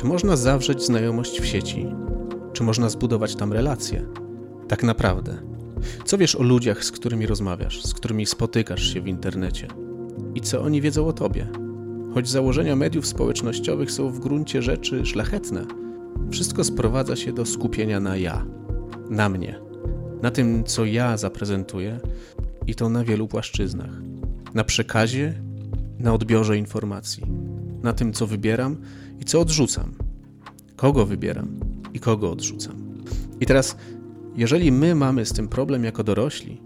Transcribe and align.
Czy 0.00 0.06
można 0.06 0.36
zawrzeć 0.36 0.82
znajomość 0.82 1.40
w 1.40 1.46
sieci? 1.46 1.86
Czy 2.52 2.62
można 2.62 2.88
zbudować 2.88 3.36
tam 3.36 3.52
relacje? 3.52 4.06
Tak 4.68 4.82
naprawdę. 4.82 5.36
Co 6.04 6.18
wiesz 6.18 6.36
o 6.36 6.42
ludziach, 6.42 6.84
z 6.84 6.90
którymi 6.90 7.26
rozmawiasz, 7.26 7.82
z 7.82 7.94
którymi 7.94 8.26
spotykasz 8.26 8.92
się 8.92 9.00
w 9.00 9.06
internecie? 9.06 9.68
I 10.34 10.40
co 10.40 10.62
oni 10.62 10.80
wiedzą 10.80 11.06
o 11.06 11.12
tobie? 11.12 11.46
Choć 12.14 12.28
założenia 12.28 12.76
mediów 12.76 13.06
społecznościowych 13.06 13.90
są 13.90 14.10
w 14.10 14.18
gruncie 14.18 14.62
rzeczy 14.62 15.06
szlachetne, 15.06 15.66
wszystko 16.30 16.64
sprowadza 16.64 17.16
się 17.16 17.32
do 17.32 17.46
skupienia 17.46 18.00
na 18.00 18.16
ja, 18.16 18.46
na 19.10 19.28
mnie, 19.28 19.60
na 20.22 20.30
tym, 20.30 20.64
co 20.64 20.84
ja 20.84 21.16
zaprezentuję 21.16 22.00
i 22.66 22.74
to 22.74 22.88
na 22.88 23.04
wielu 23.04 23.28
płaszczyznach. 23.28 23.92
Na 24.54 24.64
przekazie, 24.64 25.42
na 25.98 26.14
odbiorze 26.14 26.58
informacji, 26.58 27.24
na 27.82 27.92
tym, 27.92 28.12
co 28.12 28.26
wybieram 28.26 28.76
i 29.20 29.24
co 29.24 29.40
odrzucam, 29.40 29.94
kogo 30.76 31.06
wybieram 31.06 31.60
i 31.94 32.00
kogo 32.00 32.30
odrzucam. 32.30 33.04
I 33.40 33.46
teraz, 33.46 33.76
jeżeli 34.36 34.72
my 34.72 34.94
mamy 34.94 35.26
z 35.26 35.32
tym 35.32 35.48
problem 35.48 35.84
jako 35.84 36.04
dorośli, 36.04 36.60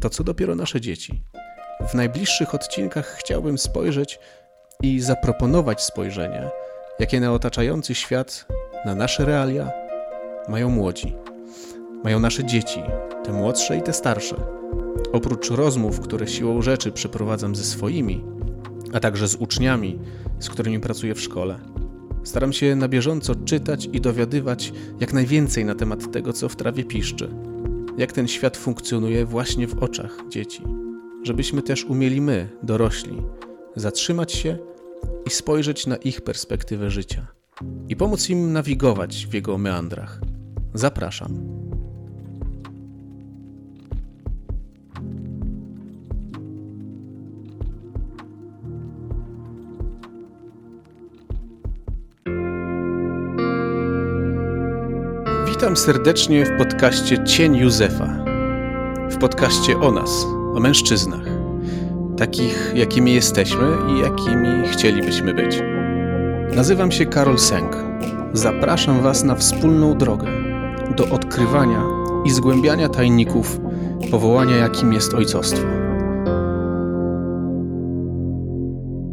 to 0.00 0.10
co 0.10 0.24
dopiero 0.24 0.54
nasze 0.54 0.80
dzieci? 0.80 1.22
W 1.90 1.94
najbliższych 1.94 2.54
odcinkach 2.54 3.16
chciałbym 3.18 3.58
spojrzeć 3.58 4.18
i 4.82 5.00
zaproponować 5.00 5.82
spojrzenie, 5.82 6.50
jakie 6.98 7.20
na 7.20 7.32
otaczający 7.32 7.94
świat, 7.94 8.46
na 8.84 8.94
nasze 8.94 9.24
realia 9.24 9.70
mają 10.48 10.70
młodzi. 10.70 11.14
Mają 12.04 12.20
nasze 12.20 12.44
dzieci, 12.44 12.82
te 13.24 13.32
młodsze 13.32 13.76
i 13.76 13.82
te 13.82 13.92
starsze. 13.92 14.36
Oprócz 15.12 15.50
rozmów, 15.50 16.00
które 16.00 16.26
siłą 16.26 16.62
rzeczy 16.62 16.92
przeprowadzam 16.92 17.56
ze 17.56 17.64
swoimi, 17.64 18.24
a 18.92 19.00
także 19.00 19.28
z 19.28 19.34
uczniami, 19.34 19.98
z 20.38 20.50
którymi 20.50 20.80
pracuję 20.80 21.14
w 21.14 21.20
szkole, 21.20 21.58
staram 22.24 22.52
się 22.52 22.76
na 22.76 22.88
bieżąco 22.88 23.34
czytać 23.34 23.88
i 23.92 24.00
dowiadywać 24.00 24.72
jak 25.00 25.12
najwięcej 25.12 25.64
na 25.64 25.74
temat 25.74 26.12
tego, 26.12 26.32
co 26.32 26.48
w 26.48 26.56
trawie 26.56 26.84
piszczy. 26.84 27.28
Jak 27.98 28.12
ten 28.12 28.28
świat 28.28 28.56
funkcjonuje 28.56 29.24
właśnie 29.24 29.66
w 29.66 29.82
oczach 29.82 30.18
dzieci. 30.28 30.62
Żebyśmy 31.22 31.62
też 31.62 31.84
umieli 31.84 32.20
my, 32.20 32.48
dorośli, 32.62 33.22
zatrzymać 33.76 34.32
się 34.32 34.58
i 35.26 35.30
spojrzeć 35.30 35.86
na 35.86 35.96
ich 35.96 36.20
perspektywę 36.20 36.90
życia 36.90 37.26
i 37.88 37.96
pomóc 37.96 38.30
im 38.30 38.52
nawigować 38.52 39.26
w 39.26 39.34
jego 39.34 39.58
meandrach. 39.58 40.20
Zapraszam. 40.74 41.59
Witam 55.60 55.76
serdecznie 55.76 56.44
w 56.44 56.58
podcaście 56.58 57.24
Cień 57.24 57.56
Józefa. 57.56 58.24
W 59.10 59.18
podcaście 59.18 59.78
o 59.80 59.90
nas, 59.92 60.24
o 60.54 60.60
mężczyznach, 60.60 61.24
takich 62.16 62.72
jakimi 62.74 63.14
jesteśmy 63.14 63.76
i 63.92 64.00
jakimi 64.00 64.68
chcielibyśmy 64.68 65.34
być. 65.34 65.56
Nazywam 66.56 66.92
się 66.92 67.06
Karol 67.06 67.38
Sęk. 67.38 67.76
Zapraszam 68.32 69.02
Was 69.02 69.24
na 69.24 69.34
wspólną 69.34 69.98
drogę 69.98 70.26
do 70.96 71.08
odkrywania 71.08 71.84
i 72.24 72.30
zgłębiania 72.30 72.88
tajników 72.88 73.60
powołania, 74.10 74.56
jakim 74.56 74.92
jest 74.92 75.14
ojcostwo. 75.14 75.66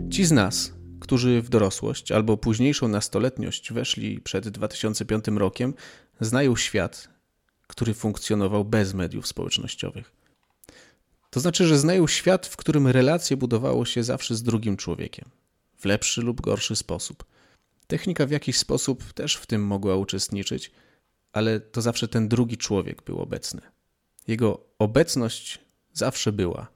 Ci 0.10 0.26
z 0.26 0.32
nas, 0.32 0.74
którzy 1.00 1.42
w 1.42 1.50
dorosłość 1.50 2.12
albo 2.12 2.38
późniejszą 2.38 2.88
nastoletniość 2.88 3.74
weszli 3.74 4.22
przed 4.22 4.50
2005 4.50 5.26
rokiem, 5.28 5.74
znają 6.20 6.56
świat, 6.56 7.10
który 7.68 7.94
funkcjonował 7.94 8.66
bez 8.66 8.94
mediów 8.94 9.28
społecznościowych. 9.28 10.12
To 11.30 11.40
znaczy, 11.40 11.68
że 11.68 11.80
znają 11.80 12.08
świat, 12.08 12.48
w 12.48 12.58
którym 12.58 12.88
relacje 12.88 13.38
budowało 13.38 13.86
się 13.86 14.04
zawsze 14.04 14.36
z 14.36 14.44
drugim 14.44 14.78
człowiekiem, 14.78 15.30
w 15.78 15.86
lepszy 15.86 16.22
lub 16.22 16.42
gorszy 16.42 16.76
sposób. 16.76 17.26
Technika 17.88 18.26
w 18.26 18.32
jakiś 18.32 18.58
sposób 18.58 19.14
też 19.14 19.36
w 19.36 19.46
tym 19.46 19.66
mogła 19.66 19.96
uczestniczyć, 19.96 20.72
ale 21.32 21.60
to 21.60 21.82
zawsze 21.82 22.08
ten 22.08 22.28
drugi 22.28 22.58
człowiek 22.58 23.02
był 23.02 23.22
obecny. 23.22 23.62
Jego 24.28 24.66
obecność 24.80 25.60
zawsze 25.94 26.32
była. 26.32 26.68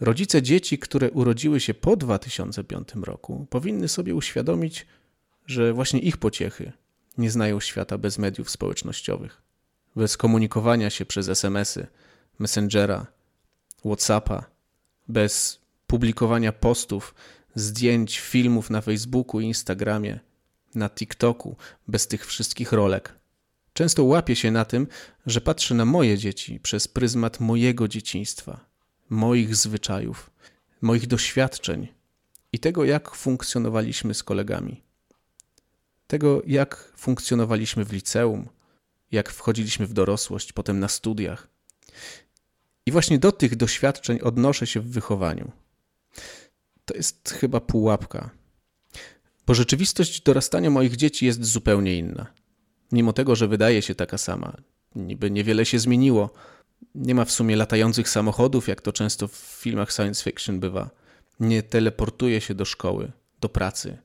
Rodzice 0.00 0.42
dzieci, 0.42 0.78
które 0.78 1.10
urodziły 1.10 1.60
się 1.60 1.74
po 1.74 1.96
2005 1.96 2.88
roku, 3.02 3.46
powinny 3.50 3.88
sobie 3.88 4.14
uświadomić, 4.14 4.86
że 5.46 5.72
właśnie 5.72 6.00
ich 6.00 6.16
pociechy 6.16 6.72
nie 7.18 7.30
znają 7.30 7.60
świata 7.60 7.98
bez 7.98 8.18
mediów 8.18 8.50
społecznościowych, 8.50 9.42
bez 9.96 10.16
komunikowania 10.16 10.90
się 10.90 11.06
przez 11.06 11.28
SMS-y, 11.28 11.86
Messengera, 12.38 13.06
WhatsAppa, 13.84 14.44
bez 15.08 15.60
publikowania 15.86 16.52
postów, 16.52 17.14
zdjęć, 17.54 18.20
filmów 18.20 18.70
na 18.70 18.80
Facebooku 18.80 19.40
i 19.40 19.44
Instagramie, 19.44 20.20
na 20.74 20.90
TikToku, 20.90 21.56
bez 21.88 22.08
tych 22.08 22.26
wszystkich 22.26 22.72
rolek. 22.72 23.12
Często 23.72 24.04
łapię 24.04 24.36
się 24.36 24.50
na 24.50 24.64
tym, 24.64 24.86
że 25.26 25.40
patrzę 25.40 25.74
na 25.74 25.84
moje 25.84 26.18
dzieci 26.18 26.60
przez 26.60 26.88
pryzmat 26.88 27.40
mojego 27.40 27.88
dzieciństwa, 27.88 28.60
moich 29.08 29.56
zwyczajów, 29.56 30.30
moich 30.80 31.06
doświadczeń 31.06 31.88
i 32.52 32.58
tego, 32.58 32.84
jak 32.84 33.14
funkcjonowaliśmy 33.14 34.14
z 34.14 34.22
kolegami 34.22 34.85
tego, 36.06 36.42
jak 36.46 36.92
funkcjonowaliśmy 36.96 37.84
w 37.84 37.92
liceum, 37.92 38.48
jak 39.12 39.30
wchodziliśmy 39.30 39.86
w 39.86 39.92
dorosłość, 39.92 40.52
potem 40.52 40.80
na 40.80 40.88
studiach. 40.88 41.48
I 42.86 42.92
właśnie 42.92 43.18
do 43.18 43.32
tych 43.32 43.56
doświadczeń 43.56 44.18
odnoszę 44.22 44.66
się 44.66 44.80
w 44.80 44.90
wychowaniu. 44.90 45.52
To 46.84 46.94
jest 46.94 47.36
chyba 47.40 47.60
pułapka, 47.60 48.30
bo 49.46 49.54
rzeczywistość 49.54 50.20
dorastania 50.20 50.70
moich 50.70 50.96
dzieci 50.96 51.26
jest 51.26 51.44
zupełnie 51.44 51.98
inna. 51.98 52.26
Mimo 52.92 53.12
tego, 53.12 53.36
że 53.36 53.48
wydaje 53.48 53.82
się 53.82 53.94
taka 53.94 54.18
sama, 54.18 54.56
niby 54.94 55.30
niewiele 55.30 55.66
się 55.66 55.78
zmieniło. 55.78 56.30
Nie 56.94 57.14
ma 57.14 57.24
w 57.24 57.32
sumie 57.32 57.56
latających 57.56 58.08
samochodów, 58.08 58.68
jak 58.68 58.80
to 58.80 58.92
często 58.92 59.28
w 59.28 59.36
filmach 59.36 59.92
science 59.92 60.24
fiction 60.24 60.60
bywa. 60.60 60.90
Nie 61.40 61.62
teleportuje 61.62 62.40
się 62.40 62.54
do 62.54 62.64
szkoły, 62.64 63.12
do 63.40 63.48
pracy, 63.48 63.98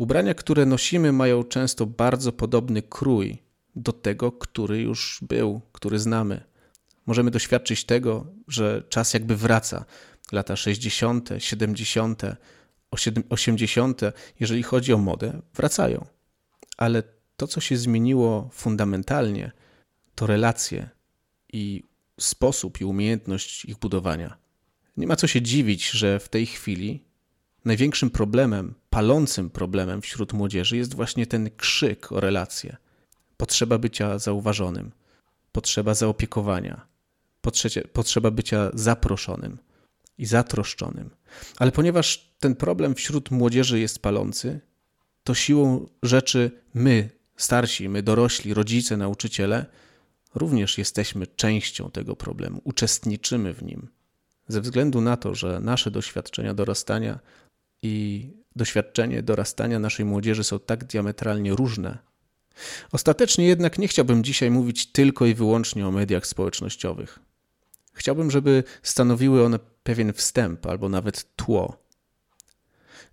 Ubrania, 0.00 0.34
które 0.34 0.66
nosimy, 0.66 1.12
mają 1.12 1.44
często 1.44 1.86
bardzo 1.86 2.32
podobny 2.32 2.82
krój 2.82 3.38
do 3.76 3.92
tego, 3.92 4.32
który 4.32 4.80
już 4.80 5.18
był, 5.22 5.60
który 5.72 5.98
znamy. 5.98 6.44
Możemy 7.06 7.30
doświadczyć 7.30 7.84
tego, 7.84 8.26
że 8.48 8.82
czas 8.88 9.14
jakby 9.14 9.36
wraca. 9.36 9.84
Lata 10.32 10.56
60., 10.56 11.28
70., 11.38 12.22
80., 13.28 14.00
jeżeli 14.40 14.62
chodzi 14.62 14.92
o 14.92 14.98
modę, 14.98 15.42
wracają. 15.54 16.06
Ale 16.76 17.02
to, 17.36 17.46
co 17.46 17.60
się 17.60 17.76
zmieniło 17.76 18.50
fundamentalnie, 18.52 19.52
to 20.14 20.26
relacje 20.26 20.88
i 21.52 21.82
sposób 22.20 22.80
i 22.80 22.84
umiejętność 22.84 23.64
ich 23.64 23.78
budowania. 23.78 24.36
Nie 24.96 25.06
ma 25.06 25.16
co 25.16 25.26
się 25.26 25.42
dziwić, 25.42 25.90
że 25.90 26.20
w 26.20 26.28
tej 26.28 26.46
chwili 26.46 27.04
największym 27.64 28.10
problemem, 28.10 28.79
palącym 28.90 29.50
problemem 29.50 30.02
wśród 30.02 30.32
młodzieży 30.32 30.76
jest 30.76 30.94
właśnie 30.94 31.26
ten 31.26 31.50
krzyk 31.56 32.12
o 32.12 32.20
relacje. 32.20 32.76
Potrzeba 33.36 33.78
bycia 33.78 34.18
zauważonym, 34.18 34.92
potrzeba 35.52 35.94
zaopiekowania, 35.94 36.86
potrzeba 37.92 38.30
bycia 38.30 38.70
zaproszonym 38.74 39.58
i 40.18 40.26
zatroszczonym. 40.26 41.10
Ale 41.58 41.72
ponieważ 41.72 42.34
ten 42.38 42.54
problem 42.56 42.94
wśród 42.94 43.30
młodzieży 43.30 43.80
jest 43.80 43.98
palący, 43.98 44.60
to 45.24 45.34
siłą 45.34 45.86
rzeczy 46.02 46.50
my, 46.74 47.10
starsi, 47.36 47.88
my 47.88 48.02
dorośli, 48.02 48.54
rodzice, 48.54 48.96
nauczyciele, 48.96 49.66
również 50.34 50.78
jesteśmy 50.78 51.26
częścią 51.26 51.90
tego 51.90 52.16
problemu, 52.16 52.60
uczestniczymy 52.64 53.54
w 53.54 53.62
nim. 53.62 53.88
Ze 54.48 54.60
względu 54.60 55.00
na 55.00 55.16
to, 55.16 55.34
że 55.34 55.60
nasze 55.60 55.90
doświadczenia 55.90 56.54
dorastania 56.54 57.18
i 57.82 58.26
doświadczenie 58.56 59.22
dorastania 59.22 59.78
naszej 59.78 60.06
młodzieży 60.06 60.44
są 60.44 60.58
tak 60.58 60.84
diametralnie 60.84 61.54
różne. 61.54 61.98
Ostatecznie 62.92 63.46
jednak 63.46 63.78
nie 63.78 63.88
chciałbym 63.88 64.24
dzisiaj 64.24 64.50
mówić 64.50 64.92
tylko 64.92 65.26
i 65.26 65.34
wyłącznie 65.34 65.86
o 65.86 65.90
mediach 65.90 66.26
społecznościowych. 66.26 67.18
Chciałbym, 67.92 68.30
żeby 68.30 68.64
stanowiły 68.82 69.44
one 69.44 69.58
pewien 69.82 70.12
wstęp 70.12 70.66
albo 70.66 70.88
nawet 70.88 71.36
tło. 71.36 71.76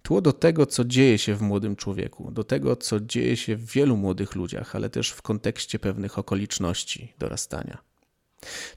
Tło 0.02 0.22
do 0.22 0.34
tego, 0.34 0.66
co 0.66 0.86
dzieje 0.86 1.18
się 1.18 1.36
w 1.36 1.42
młodym 1.42 1.76
człowieku, 1.76 2.32
do 2.32 2.44
tego, 2.44 2.76
co 2.76 3.00
dzieje 3.00 3.38
się 3.38 3.56
w 3.56 3.66
wielu 3.66 3.98
młodych 3.98 4.36
ludziach, 4.36 4.76
ale 4.76 4.90
też 4.90 5.10
w 5.10 5.22
kontekście 5.22 5.80
pewnych 5.80 6.20
okoliczności 6.20 7.14
dorastania. 7.20 7.78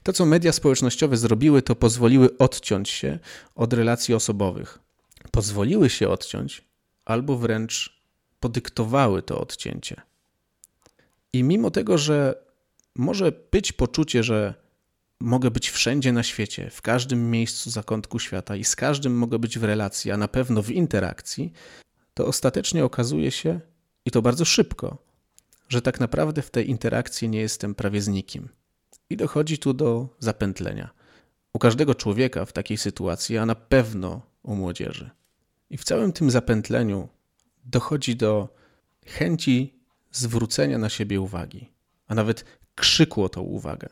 To, 0.03 0.13
co 0.13 0.25
media 0.25 0.51
społecznościowe 0.51 1.17
zrobiły, 1.17 1.61
to 1.61 1.75
pozwoliły 1.75 2.37
odciąć 2.37 2.89
się 2.89 3.19
od 3.55 3.73
relacji 3.73 4.13
osobowych, 4.13 4.79
pozwoliły 5.31 5.89
się 5.89 6.09
odciąć, 6.09 6.65
albo 7.05 7.37
wręcz 7.37 8.01
podyktowały 8.39 9.21
to 9.21 9.41
odcięcie. 9.41 10.01
I 11.33 11.43
mimo 11.43 11.71
tego, 11.71 11.97
że 11.97 12.35
może 12.95 13.31
być 13.51 13.71
poczucie, 13.71 14.23
że 14.23 14.53
mogę 15.19 15.51
być 15.51 15.69
wszędzie 15.69 16.11
na 16.11 16.23
świecie, 16.23 16.69
w 16.69 16.81
każdym 16.81 17.31
miejscu 17.31 17.69
zakątku 17.69 18.19
świata 18.19 18.55
i 18.55 18.63
z 18.63 18.75
każdym 18.75 19.17
mogę 19.17 19.39
być 19.39 19.59
w 19.59 19.63
relacji, 19.63 20.11
a 20.11 20.17
na 20.17 20.27
pewno 20.27 20.61
w 20.61 20.71
interakcji, 20.71 21.53
to 22.13 22.25
ostatecznie 22.25 22.85
okazuje 22.85 23.31
się, 23.31 23.59
i 24.05 24.11
to 24.11 24.21
bardzo 24.21 24.45
szybko, 24.45 24.97
że 25.69 25.81
tak 25.81 25.99
naprawdę 25.99 26.41
w 26.41 26.49
tej 26.49 26.69
interakcji 26.69 27.29
nie 27.29 27.39
jestem 27.39 27.75
prawie 27.75 28.01
z 28.01 28.07
nikim. 28.07 28.49
I 29.09 29.17
dochodzi 29.17 29.57
tu 29.57 29.73
do 29.73 30.09
zapętlenia. 30.19 30.89
U 31.53 31.59
każdego 31.59 31.95
człowieka 31.95 32.45
w 32.45 32.53
takiej 32.53 32.77
sytuacji, 32.77 33.37
a 33.37 33.45
na 33.45 33.55
pewno 33.55 34.21
u 34.43 34.55
młodzieży. 34.55 35.09
I 35.71 35.77
w 35.77 35.83
całym 35.83 36.13
tym 36.13 36.31
zapętleniu 36.31 37.09
dochodzi 37.65 38.15
do 38.15 38.55
chęci 39.05 39.79
zwrócenia 40.11 40.77
na 40.77 40.89
siebie 40.89 41.21
uwagi, 41.21 41.71
a 42.07 42.15
nawet 42.15 42.45
krzyku 42.75 43.23
o 43.23 43.29
tą 43.29 43.41
uwagę. 43.41 43.87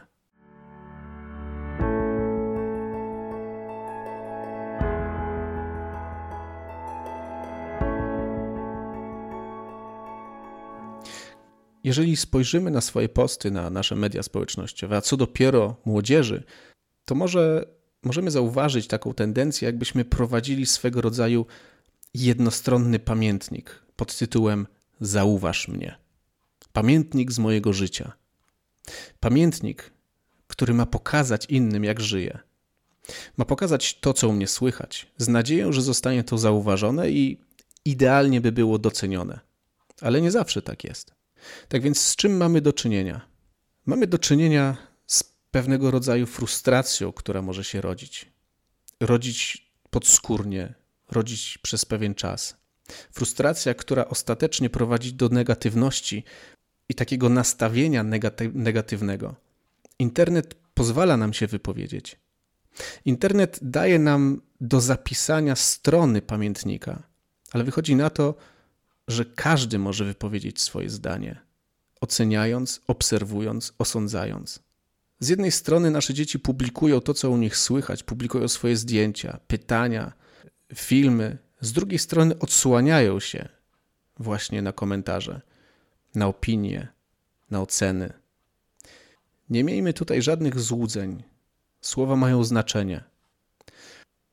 Jeżeli 11.84 12.18
spojrzymy 12.18 12.72
na 12.72 12.82
swoje 12.82 13.10
posty, 13.10 13.52
na 13.52 13.70
nasze 13.70 13.96
media 13.96 14.24
społecznościowe, 14.24 14.98
a 14.98 15.02
co 15.02 15.18
dopiero 15.18 15.76
młodzieży, 15.86 16.44
to 17.06 17.16
może 17.16 17.66
możemy 18.04 18.32
zauważyć 18.32 18.88
taką 18.88 19.14
tendencję, 19.14 19.66
jakbyśmy 19.66 20.06
prowadzili 20.06 20.66
swego 20.66 21.02
rodzaju 21.02 21.46
jednostronny 22.14 23.00
pamiętnik 23.00 23.84
pod 23.96 24.18
tytułem 24.18 24.68
Zauważ 25.02 25.68
mnie. 25.68 25.98
Pamiętnik 26.74 27.32
z 27.32 27.40
mojego 27.40 27.74
życia. 27.74 28.12
Pamiętnik, 29.20 29.92
który 30.48 30.74
ma 30.74 30.86
pokazać 30.86 31.46
innym, 31.46 31.84
jak 31.84 32.00
żyję. 32.00 32.40
Ma 33.38 33.46
pokazać 33.46 34.00
to, 34.00 34.14
co 34.14 34.30
u 34.30 34.34
mnie 34.34 34.48
słychać, 34.48 35.08
z 35.18 35.28
nadzieją, 35.28 35.72
że 35.72 35.82
zostanie 35.82 36.24
to 36.24 36.38
zauważone 36.38 37.12
i 37.12 37.38
idealnie 37.86 38.42
by 38.42 38.52
było 38.52 38.80
docenione. 38.80 39.40
Ale 40.02 40.22
nie 40.22 40.32
zawsze 40.32 40.62
tak 40.62 40.84
jest. 40.84 41.14
Tak 41.68 41.82
więc 41.82 42.02
z 42.02 42.16
czym 42.16 42.38
mamy 42.38 42.62
do 42.62 42.74
czynienia? 42.74 43.22
Mamy 43.86 44.08
do 44.08 44.18
czynienia 44.18 44.78
pewnego 45.52 45.92
rodzaju 45.92 46.26
frustracją, 46.26 47.14
która 47.14 47.42
może 47.42 47.64
się 47.64 47.82
rodzić. 47.82 48.32
Rodzić 49.00 49.72
podskórnie, 49.90 50.74
rodzić 51.12 51.58
przez 51.58 51.86
pewien 51.86 52.16
czas. 52.16 52.58
Frustracja, 53.12 53.74
która 53.74 54.06
ostatecznie 54.06 54.70
prowadzi 54.70 55.14
do 55.14 55.30
negatywności 55.30 56.24
i 56.90 56.96
takiego 56.96 57.30
nastawienia 57.30 58.04
negaty 58.04 58.52
negatywnego. 58.54 59.36
Internet 60.00 60.56
pozwala 60.74 61.18
nam 61.18 61.34
się 61.34 61.48
wypowiedzieć. 61.48 62.20
Internet 63.06 63.60
daje 63.62 64.00
nam 64.00 64.42
do 64.62 64.82
zapisania 64.82 65.56
strony 65.56 66.22
pamiętnika, 66.22 67.04
ale 67.52 67.64
wychodzi 67.64 67.96
na 67.96 68.10
to, 68.10 68.36
że 69.08 69.26
każdy 69.26 69.80
może 69.80 70.06
wypowiedzieć 70.06 70.62
swoje 70.62 70.90
zdanie, 70.90 71.42
oceniając, 72.02 72.82
obserwując, 72.88 73.74
osądzając. 73.78 74.69
Z 75.20 75.30
jednej 75.30 75.52
strony 75.52 75.92
nasze 75.92 76.14
dzieci 76.14 76.40
publikują 76.40 77.02
to, 77.02 77.14
co 77.14 77.30
u 77.30 77.38
nich 77.38 77.58
słychać, 77.58 78.04
publikują 78.04 78.48
swoje 78.48 78.78
zdjęcia, 78.78 79.40
pytania, 79.48 80.14
filmy, 80.76 81.38
z 81.62 81.72
drugiej 81.72 82.00
strony 82.00 82.40
odsłaniają 82.40 83.20
się 83.20 83.50
właśnie 84.20 84.62
na 84.62 84.72
komentarze, 84.72 85.42
na 86.16 86.28
opinie, 86.28 86.88
na 87.52 87.62
oceny. 87.62 88.14
Nie 89.50 89.64
miejmy 89.64 89.94
tutaj 89.94 90.22
żadnych 90.22 90.60
złudzeń. 90.60 91.24
Słowa 91.82 92.16
mają 92.16 92.44
znaczenie. 92.44 93.04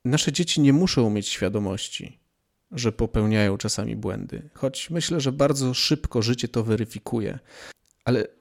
Nasze 0.05 0.33
dzieci 0.33 0.61
nie 0.61 0.73
muszą 0.73 1.11
mieć 1.11 1.29
świadomości, 1.29 2.19
że 2.73 2.93
popełniają 2.93 3.59
czasami 3.59 3.97
błędy, 3.97 4.51
choć 4.55 4.91
myślę, 4.91 5.21
że 5.21 5.33
bardzo 5.33 5.75
szybko 5.75 6.23
życie 6.23 6.49
to 6.49 6.65
weryfikuje. 6.65 7.39
Ale 8.05 8.36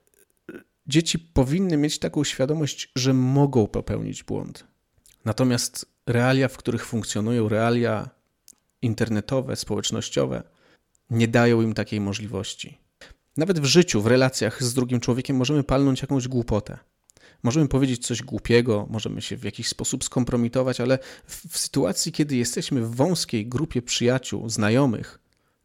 dzieci 0.88 1.20
powinny 1.20 1.78
mieć 1.78 2.00
taką 2.00 2.24
świadomość, 2.24 2.92
że 2.96 3.14
mogą 3.14 3.68
popełnić 3.68 4.24
błąd. 4.24 4.68
Natomiast 5.26 5.86
realia, 6.06 6.48
w 6.48 6.58
których 6.58 6.86
funkcjonują, 6.86 7.50
realia 7.50 8.10
internetowe, 8.82 9.56
społecznościowe, 9.56 10.44
nie 11.10 11.28
dają 11.28 11.62
im 11.62 11.74
takiej 11.74 12.02
możliwości. 12.02 12.78
Nawet 13.38 13.60
w 13.60 13.66
życiu, 13.66 14.02
w 14.02 14.08
relacjach 14.08 14.64
z 14.64 14.74
drugim 14.74 15.00
człowiekiem 15.00 15.36
możemy 15.36 15.64
palnąć 15.64 16.02
jakąś 16.02 16.28
głupotę. 16.28 16.78
Możemy 17.44 17.68
powiedzieć 17.68 18.08
coś 18.08 18.24
głupiego, 18.24 18.88
możemy 18.90 19.22
się 19.22 19.38
w 19.38 19.44
jakiś 19.44 19.68
sposób 19.68 20.04
skompromitować, 20.04 20.82
ale 20.82 21.00
w, 21.26 21.58
sytuacji, 21.58 22.12
kiedy 22.12 22.36
jesteśmy 22.36 22.82
w 22.82 22.96
wąskiej 22.96 23.48
grupie 23.48 23.82
przyjaciół, 23.82 24.50
znajomych, 24.50 25.20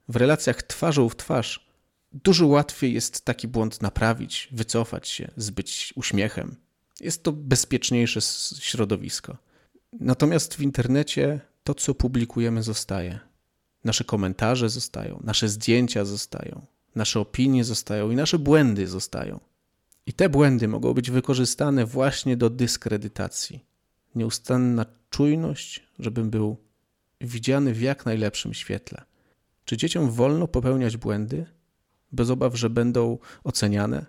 w 0.09 0.17
relacjach 0.17 0.63
twarzą 0.63 1.09
w 1.09 1.17
twarz, 1.17 1.70
dużo 2.13 2.47
łatwiej 2.47 2.95
jest 2.95 3.25
taki 3.25 3.49
błąd 3.49 3.83
naprawić, 3.83 4.49
wycofać 4.53 5.09
się, 5.09 5.31
zbyć 5.37 5.93
uśmiechem. 5.97 6.57
Jest 7.01 7.23
to 7.23 7.33
bezpieczniejsze 7.33 8.21
środowisko. 8.61 9.37
Natomiast 9.93 10.55
w 10.55 10.61
internecie 10.61 11.41
to, 11.65 11.75
co 11.75 11.95
publikujemy, 11.95 12.63
zostaje. 12.63 13.19
Nasze 13.85 14.05
komentarze 14.05 14.69
zostają, 14.69 15.21
nasze 15.25 15.49
zdjęcia 15.49 16.05
zostają, 16.05 16.67
nasze 16.95 17.21
opinie 17.21 17.65
zostają 17.65 18.11
i 18.11 18.17
nasze 18.17 18.39
błędy 18.39 18.87
zostają. 18.87 19.41
I 20.07 20.13
te 20.13 20.29
błędy 20.29 20.69
mogą 20.69 20.95
być 20.95 21.11
wykorzystane 21.11 21.87
właśnie 21.87 22.37
do 22.37 22.51
dyskredytacji. 22.51 23.65
Nieustanna 24.15 24.87
czujność, 25.11 25.87
żebym 25.99 26.31
był 26.31 26.57
widziany 27.21 27.75
w 27.75 27.81
jak 27.81 28.07
najlepszym 28.07 28.55
świetle. 28.55 29.03
Czy 29.65 29.77
dzieciom 29.77 30.11
wolno 30.11 30.49
popełniać 30.49 30.97
błędy, 30.97 31.47
bez 32.13 32.31
obaw, 32.31 32.57
że 32.57 32.71
będą 32.71 33.19
oceniane? 33.45 34.07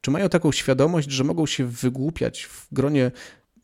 Czy 0.00 0.10
mają 0.10 0.28
taką 0.28 0.52
świadomość, 0.52 1.10
że 1.10 1.24
mogą 1.24 1.46
się 1.46 1.66
wygłupiać 1.66 2.44
w 2.44 2.66
gronie 2.72 3.10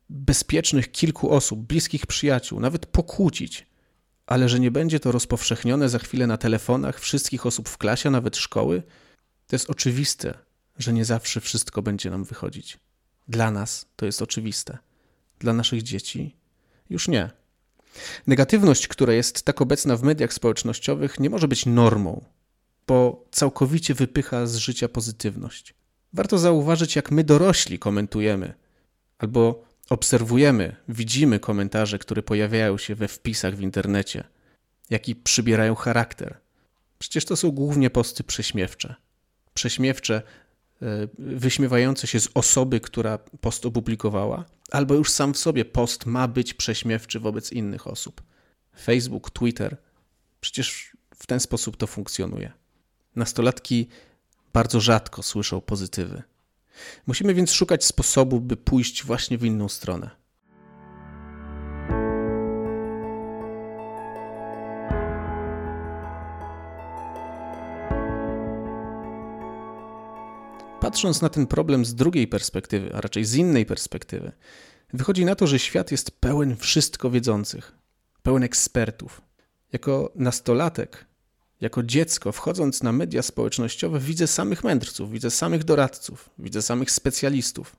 bezpiecznych 0.08 0.92
kilku 0.92 1.30
osób, 1.30 1.60
bliskich 1.60 2.06
przyjaciół, 2.06 2.60
nawet 2.60 2.86
pokłócić, 2.86 3.66
ale 4.26 4.48
że 4.48 4.60
nie 4.60 4.70
będzie 4.70 5.00
to 5.00 5.12
rozpowszechnione 5.12 5.88
za 5.88 5.98
chwilę 5.98 6.26
na 6.26 6.36
telefonach 6.36 7.00
wszystkich 7.00 7.46
osób 7.46 7.68
w 7.68 7.78
klasie, 7.78 8.10
nawet 8.10 8.36
szkoły? 8.36 8.82
To 9.46 9.56
jest 9.56 9.70
oczywiste, 9.70 10.34
że 10.78 10.92
nie 10.92 11.04
zawsze 11.04 11.40
wszystko 11.40 11.82
będzie 11.82 12.10
nam 12.10 12.24
wychodzić. 12.24 12.78
Dla 13.28 13.50
nas 13.50 13.86
to 13.96 14.06
jest 14.06 14.22
oczywiste. 14.22 14.78
Dla 15.38 15.52
naszych 15.52 15.82
dzieci 15.82 16.36
już 16.90 17.08
nie. 17.08 17.30
Negatywność, 18.26 18.88
która 18.88 19.12
jest 19.12 19.42
tak 19.42 19.60
obecna 19.60 19.96
w 19.96 20.02
mediach 20.02 20.32
społecznościowych, 20.32 21.20
nie 21.20 21.30
może 21.30 21.48
być 21.48 21.66
normą, 21.66 22.24
bo 22.90 23.24
całkowicie 23.30 23.94
wypycha 23.94 24.46
z 24.46 24.56
życia 24.56 24.88
pozytywność. 24.88 25.74
Warto 26.12 26.38
zauważyć, 26.38 26.96
jak 26.96 27.10
my 27.10 27.24
dorośli 27.24 27.78
komentujemy, 27.78 28.54
albo 29.18 29.64
obserwujemy, 29.90 30.76
widzimy 30.88 31.38
komentarze, 31.38 31.98
które 31.98 32.22
pojawiają 32.22 32.78
się 32.78 32.94
we 32.94 33.08
wpisach 33.08 33.56
w 33.56 33.60
internecie, 33.60 34.24
jaki 34.90 35.16
przybierają 35.16 35.74
charakter. 35.74 36.38
Przecież 36.98 37.24
to 37.24 37.36
są 37.36 37.50
głównie 37.50 37.90
posty 37.90 38.24
prześmiewcze. 38.24 38.94
Prześmiewcze 39.54 40.22
E, 40.82 41.08
wyśmiewające 41.18 42.06
się 42.06 42.20
z 42.20 42.28
osoby, 42.34 42.80
która 42.80 43.18
post 43.18 43.66
opublikowała, 43.66 44.44
albo 44.70 44.94
już 44.94 45.10
sam 45.10 45.34
w 45.34 45.38
sobie 45.38 45.64
post 45.64 46.06
ma 46.06 46.28
być 46.28 46.54
prześmiewczy 46.54 47.20
wobec 47.20 47.52
innych 47.52 47.86
osób. 47.86 48.22
Facebook, 48.80 49.30
Twitter, 49.30 49.76
przecież 50.40 50.96
w 51.14 51.26
ten 51.26 51.40
sposób 51.40 51.76
to 51.76 51.86
funkcjonuje. 51.86 52.52
Nastolatki 53.16 53.88
bardzo 54.52 54.80
rzadko 54.80 55.22
słyszą 55.22 55.60
pozytywy. 55.60 56.22
Musimy 57.06 57.34
więc 57.34 57.52
szukać 57.52 57.84
sposobu, 57.84 58.40
by 58.40 58.56
pójść 58.56 59.04
właśnie 59.04 59.38
w 59.38 59.44
inną 59.44 59.68
stronę. 59.68 60.10
Patrząc 70.80 71.22
na 71.22 71.28
ten 71.28 71.46
problem 71.46 71.84
z 71.84 71.94
drugiej 71.94 72.28
perspektywy, 72.28 72.94
a 72.94 73.00
raczej 73.00 73.24
z 73.24 73.34
innej 73.34 73.66
perspektywy, 73.66 74.32
wychodzi 74.92 75.24
na 75.24 75.34
to, 75.34 75.46
że 75.46 75.58
świat 75.58 75.90
jest 75.90 76.10
pełen 76.10 76.56
wszystko 76.56 77.10
wiedzących, 77.10 77.72
pełen 78.22 78.42
ekspertów. 78.42 79.22
Jako 79.72 80.12
nastolatek, 80.14 81.06
jako 81.60 81.82
dziecko, 81.82 82.32
wchodząc 82.32 82.82
na 82.82 82.92
media 82.92 83.22
społecznościowe, 83.22 84.00
widzę 84.00 84.26
samych 84.26 84.64
mędrców, 84.64 85.10
widzę 85.10 85.30
samych 85.30 85.64
doradców, 85.64 86.30
widzę 86.38 86.62
samych 86.62 86.90
specjalistów. 86.90 87.76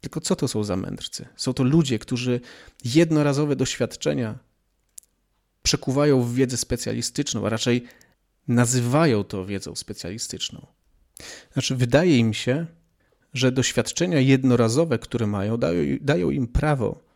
Tylko 0.00 0.20
co 0.20 0.36
to 0.36 0.48
są 0.48 0.64
za 0.64 0.76
mędrcy? 0.76 1.28
Są 1.36 1.54
to 1.54 1.62
ludzie, 1.62 1.98
którzy 1.98 2.40
jednorazowe 2.84 3.56
doświadczenia 3.56 4.38
przekuwają 5.62 6.22
w 6.22 6.34
wiedzę 6.34 6.56
specjalistyczną, 6.56 7.46
a 7.46 7.48
raczej 7.48 7.84
nazywają 8.48 9.24
to 9.24 9.46
wiedzą 9.46 9.74
specjalistyczną. 9.74 10.66
Znaczy, 11.52 11.76
wydaje 11.76 12.18
im 12.18 12.34
się, 12.34 12.66
że 13.34 13.52
doświadczenia 13.52 14.20
jednorazowe, 14.20 14.98
które 14.98 15.26
mają, 15.26 15.56
dają, 15.56 15.98
dają 16.00 16.30
im 16.30 16.46
prawo 16.48 17.12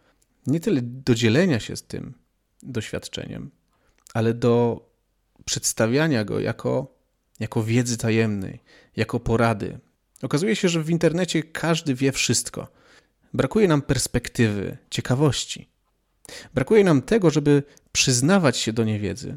nie 0.46 0.60
tyle 0.60 0.82
do 0.82 1.14
dzielenia 1.14 1.60
się 1.60 1.76
z 1.76 1.82
tym 1.82 2.14
doświadczeniem, 2.62 3.50
ale 4.14 4.34
do 4.34 4.85
przedstawiania 5.46 6.24
go 6.24 6.40
jako, 6.40 6.94
jako 7.40 7.62
wiedzy 7.62 7.98
tajemnej, 7.98 8.60
jako 8.96 9.20
porady. 9.20 9.78
Okazuje 10.22 10.56
się, 10.56 10.68
że 10.68 10.82
w 10.82 10.90
internecie 10.90 11.42
każdy 11.42 11.94
wie 11.94 12.12
wszystko. 12.12 12.68
Brakuje 13.34 13.68
nam 13.68 13.82
perspektywy, 13.82 14.76
ciekawości. 14.90 15.68
Brakuje 16.54 16.84
nam 16.84 17.02
tego, 17.02 17.30
żeby 17.30 17.62
przyznawać 17.92 18.56
się 18.56 18.72
do 18.72 18.84
niewiedzy, 18.84 19.36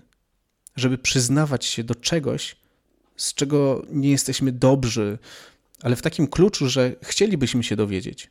żeby 0.76 0.98
przyznawać 0.98 1.66
się 1.66 1.84
do 1.84 1.96
czegoś, 1.96 2.56
z 3.18 3.34
czego 3.34 3.86
nie 3.90 4.12
jesteśmy 4.12 4.52
dobrzy, 4.52 5.18
ale 5.82 5.96
w 5.96 6.02
takim 6.02 6.28
kluczu, 6.28 6.70
że 6.70 6.96
chcielibyśmy 7.04 7.64
się 7.64 7.76
dowiedzieć. 7.76 8.30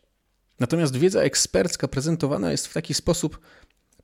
Natomiast 0.61 0.97
wiedza 0.97 1.21
ekspercka 1.21 1.89
prezentowana 1.89 2.51
jest 2.51 2.67
w 2.67 2.73
taki 2.73 2.95
sposób 2.95 3.41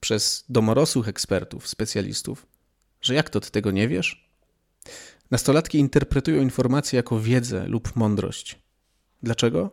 przez 0.00 0.45
domorosłych 0.49 1.09
ekspertów, 1.09 1.69
specjalistów, 1.69 2.47
że 3.05 3.15
jak 3.15 3.31
to 3.31 3.41
ty 3.41 3.51
tego 3.51 3.71
nie 3.71 3.89
wiesz? 3.89 4.29
Nastolatki 5.31 5.79
interpretują 5.79 6.43
informacje 6.43 6.97
jako 6.97 7.21
wiedzę 7.21 7.67
lub 7.69 7.97
mądrość. 7.97 8.59
Dlaczego? 9.23 9.71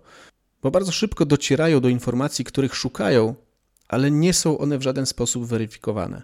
Bo 0.62 0.72
bardzo 0.72 0.92
szybko 0.92 1.26
docierają 1.26 1.80
do 1.80 1.90
informacji, 1.90 2.46
których 2.46 2.76
szukają, 2.76 3.36
ale 3.88 4.12
nie 4.12 4.34
są 4.34 4.58
one 4.58 4.78
w 4.78 4.82
żaden 4.82 5.06
sposób 5.06 5.46
weryfikowane. 5.46 6.22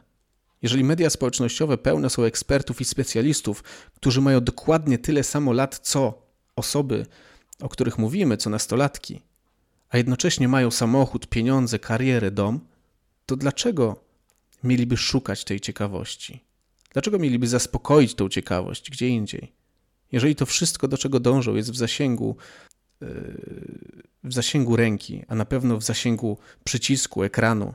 Jeżeli 0.61 0.83
media 0.83 1.09
społecznościowe 1.09 1.77
pełne 1.77 2.09
są 2.09 2.23
ekspertów 2.23 2.81
i 2.81 2.85
specjalistów, 2.85 3.63
którzy 3.95 4.21
mają 4.21 4.41
dokładnie 4.41 4.97
tyle 4.97 5.23
samo 5.23 5.53
lat 5.53 5.79
co 5.83 6.21
osoby, 6.55 7.05
o 7.61 7.69
których 7.69 7.97
mówimy, 7.97 8.37
co 8.37 8.49
nastolatki, 8.49 9.21
a 9.89 9.97
jednocześnie 9.97 10.47
mają 10.47 10.71
samochód, 10.71 11.27
pieniądze, 11.27 11.79
karierę, 11.79 12.31
dom, 12.31 12.59
to 13.25 13.35
dlaczego 13.35 14.03
mieliby 14.63 14.97
szukać 14.97 15.43
tej 15.43 15.59
ciekawości? 15.59 16.46
Dlaczego 16.97 17.19
mieliby 17.19 17.47
zaspokoić 17.47 18.15
tą 18.15 18.29
ciekawość 18.29 18.91
gdzie 18.91 19.07
indziej? 19.07 19.53
Jeżeli 20.11 20.35
to 20.35 20.45
wszystko, 20.45 20.87
do 20.87 20.97
czego 20.97 21.19
dążą, 21.19 21.55
jest 21.55 21.71
w 21.71 21.75
zasięgu, 21.75 22.37
yy, 23.01 23.07
w 24.23 24.33
zasięgu 24.33 24.75
ręki, 24.75 25.23
a 25.27 25.35
na 25.35 25.45
pewno 25.45 25.77
w 25.77 25.83
zasięgu 25.83 26.37
przycisku, 26.63 27.23
ekranu, 27.23 27.73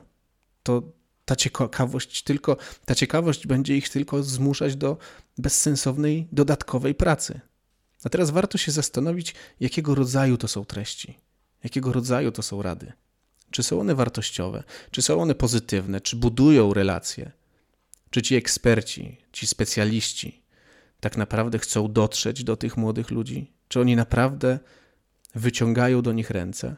to 0.63 0.83
ta 1.25 1.35
ciekawość 1.35 2.23
tylko, 2.23 2.57
ta 2.85 2.95
ciekawość 2.95 3.47
będzie 3.47 3.77
ich 3.77 3.89
tylko 3.89 4.23
zmuszać 4.23 4.75
do 4.75 4.97
bezsensownej 5.37 6.27
dodatkowej 6.31 6.95
pracy. 6.95 7.39
A 8.03 8.09
teraz 8.09 8.29
warto 8.29 8.57
się 8.57 8.71
zastanowić, 8.71 9.35
jakiego 9.59 9.95
rodzaju 9.95 10.37
to 10.37 10.47
są 10.47 10.65
treści, 10.65 11.17
jakiego 11.63 11.93
rodzaju 11.93 12.31
to 12.31 12.41
są 12.41 12.61
rady. 12.61 12.93
Czy 13.51 13.63
są 13.63 13.79
one 13.79 13.95
wartościowe, 13.95 14.63
czy 14.91 15.01
są 15.01 15.21
one 15.21 15.35
pozytywne, 15.35 16.01
czy 16.01 16.15
budują 16.15 16.73
relacje, 16.73 17.31
czy 18.13 18.21
ci 18.21 18.35
eksperci, 18.35 19.17
ci 19.31 19.47
specjaliści 19.47 20.43
tak 20.99 21.17
naprawdę 21.17 21.59
chcą 21.59 21.91
dotrzeć 21.91 22.43
do 22.43 22.57
tych 22.57 22.77
młodych 22.77 23.11
ludzi, 23.11 23.53
czy 23.67 23.79
oni 23.79 23.95
naprawdę 23.95 24.59
wyciągają 25.35 26.01
do 26.01 26.13
nich 26.13 26.29
ręce. 26.29 26.75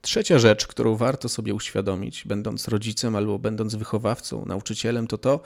Trzecia 0.00 0.38
rzecz, 0.38 0.66
którą 0.66 0.96
warto 0.96 1.28
sobie 1.28 1.54
uświadomić, 1.54 2.24
będąc 2.26 2.68
rodzicem 2.68 3.16
albo 3.16 3.38
będąc 3.38 3.74
wychowawcą, 3.74 4.44
nauczycielem, 4.46 5.06
to 5.06 5.18
to, 5.18 5.40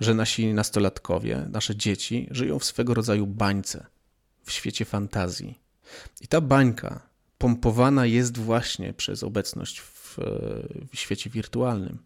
że 0.00 0.14
nasi 0.14 0.54
nastolatkowie, 0.54 1.46
nasze 1.50 1.76
dzieci 1.76 2.28
żyją 2.30 2.58
w 2.58 2.64
swego 2.64 2.94
rodzaju 2.94 3.26
bańce, 3.26 3.86
w 4.44 4.52
świecie 4.52 4.84
fantazji. 4.84 5.58
I 6.20 6.28
ta 6.28 6.40
bańka 6.40 7.08
pompowana 7.38 8.06
jest 8.06 8.38
właśnie 8.38 8.92
przez 8.92 9.22
obecność 9.22 9.80
w, 9.80 10.18
w 10.92 10.98
świecie 10.98 11.30
wirtualnym. 11.30 11.98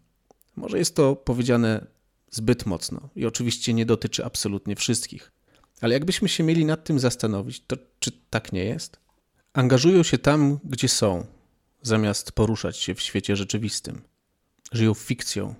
Może 0.55 0.77
jest 0.77 0.95
to 0.95 1.15
powiedziane 1.15 1.87
zbyt 2.31 2.65
mocno 2.65 3.09
i 3.15 3.25
oczywiście 3.25 3.73
nie 3.73 3.85
dotyczy 3.85 4.25
absolutnie 4.25 4.75
wszystkich. 4.75 5.31
Ale 5.81 5.93
jakbyśmy 5.93 6.29
się 6.29 6.43
mieli 6.43 6.65
nad 6.65 6.83
tym 6.83 6.99
zastanowić, 6.99 7.63
to 7.67 7.77
czy 7.99 8.11
tak 8.29 8.53
nie 8.53 8.65
jest? 8.65 8.99
Angażują 9.53 10.03
się 10.03 10.17
tam, 10.17 10.59
gdzie 10.63 10.89
są, 10.89 11.25
zamiast 11.81 12.31
poruszać 12.31 12.77
się 12.77 12.95
w 12.95 13.01
świecie 13.01 13.35
rzeczywistym. 13.35 14.01
Żyją 14.71 14.93
fikcją. 14.93 15.55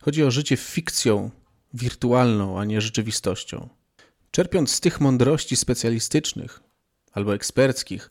Chodzi 0.00 0.24
o 0.24 0.30
życie 0.30 0.56
fikcją 0.56 1.30
wirtualną, 1.74 2.60
a 2.60 2.64
nie 2.64 2.80
rzeczywistością. 2.80 3.68
Czerpiąc 4.30 4.70
z 4.70 4.80
tych 4.80 5.00
mądrości 5.00 5.56
specjalistycznych 5.56 6.68
albo 7.12 7.34
eksperckich, 7.34 8.10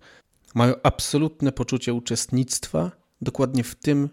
mają 0.56 0.74
absolutne 0.84 1.52
poczucie 1.52 1.94
uczestnictwa 1.94 2.92
dokładnie 3.22 3.64
w 3.64 3.76
tym, 3.76 4.10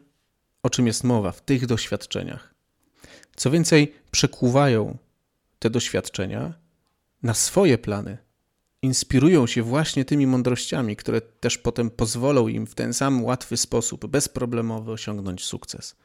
o 0.62 0.70
czym 0.70 0.86
jest 0.86 1.04
mowa, 1.04 1.32
w 1.32 1.40
tych 1.40 1.66
doświadczeniach. 1.66 2.54
Co 3.36 3.50
więcej, 3.50 3.94
przekuwają 4.10 4.98
te 5.58 5.70
doświadczenia 5.70 6.54
na 7.22 7.34
swoje 7.34 7.78
plany, 7.78 8.18
inspirują 8.82 9.46
się 9.46 9.62
właśnie 9.62 10.04
tymi 10.04 10.26
mądrościami, 10.26 10.96
które 10.96 11.20
też 11.20 11.58
potem 11.58 11.90
pozwolą 11.90 12.48
im 12.48 12.66
w 12.66 12.74
ten 12.74 12.94
sam 12.94 13.24
łatwy 13.24 13.56
sposób, 13.56 14.06
bezproblemowy 14.06 14.92
osiągnąć 14.92 15.44
sukces. 15.44 15.96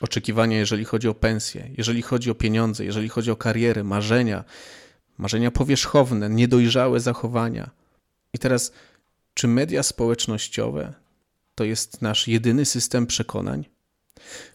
Oczekiwania, 0.00 0.58
jeżeli 0.58 0.84
chodzi 0.84 1.08
o 1.08 1.14
pensję, 1.14 1.70
jeżeli 1.78 2.02
chodzi 2.02 2.30
o 2.30 2.34
pieniądze, 2.34 2.84
jeżeli 2.84 3.08
chodzi 3.08 3.30
o 3.30 3.36
karierę, 3.36 3.84
marzenia, 3.84 4.44
marzenia 5.18 5.50
powierzchowne, 5.50 6.30
niedojrzałe 6.30 7.00
zachowania. 7.00 7.70
I 8.34 8.38
teraz, 8.38 8.72
czy 9.34 9.48
media 9.48 9.82
społecznościowe 9.82 10.94
to 11.54 11.64
jest 11.64 12.02
nasz 12.02 12.28
jedyny 12.28 12.64
system 12.64 13.06
przekonań? 13.06 13.64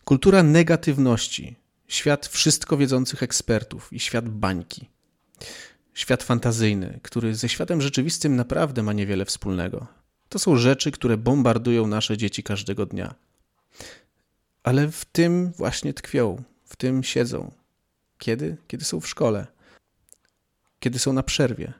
Kultura 0.03 0.43
negatywności, 0.43 1.55
świat 1.87 2.27
wszystko 2.27 2.77
wiedzących 2.77 3.23
ekspertów 3.23 3.93
i 3.93 3.99
świat 3.99 4.29
bańki 4.29 4.89
świat 5.95 6.23
fantazyjny, 6.23 6.99
który 7.03 7.35
ze 7.35 7.49
światem 7.49 7.81
rzeczywistym 7.81 8.35
naprawdę 8.35 8.83
ma 8.83 8.93
niewiele 8.93 9.25
wspólnego. 9.25 9.87
To 10.29 10.39
są 10.39 10.55
rzeczy, 10.55 10.91
które 10.91 11.17
bombardują 11.17 11.87
nasze 11.87 12.17
dzieci 12.17 12.43
każdego 12.43 12.85
dnia. 12.85 13.15
Ale 14.65 14.91
w 14.91 15.05
tym 15.05 15.51
właśnie 15.51 15.93
tkwią, 15.93 16.43
w 16.63 16.75
tym 16.75 17.03
siedzą. 17.03 17.51
Kiedy? 18.17 18.57
Kiedy 18.67 18.85
są 18.85 18.99
w 18.99 19.07
szkole, 19.07 19.47
kiedy 20.79 20.99
są 20.99 21.13
na 21.13 21.23
przerwie. 21.23 21.73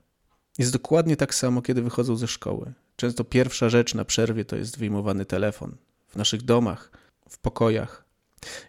Jest 0.58 0.74
dokładnie 0.74 1.18
tak 1.18 1.36
samo, 1.36 1.62
kiedy 1.62 1.82
wychodzą 1.82 2.16
ze 2.16 2.28
szkoły. 2.28 2.74
Często 2.96 3.24
pierwsza 3.24 3.70
rzecz 3.70 3.94
na 3.94 4.06
przerwie 4.06 4.46
to 4.46 4.56
jest 4.56 4.78
wyjmowany 4.78 5.26
telefon 5.26 5.78
w 6.08 6.16
naszych 6.16 6.42
domach, 6.42 6.92
w 7.30 7.38
pokojach. 7.38 8.06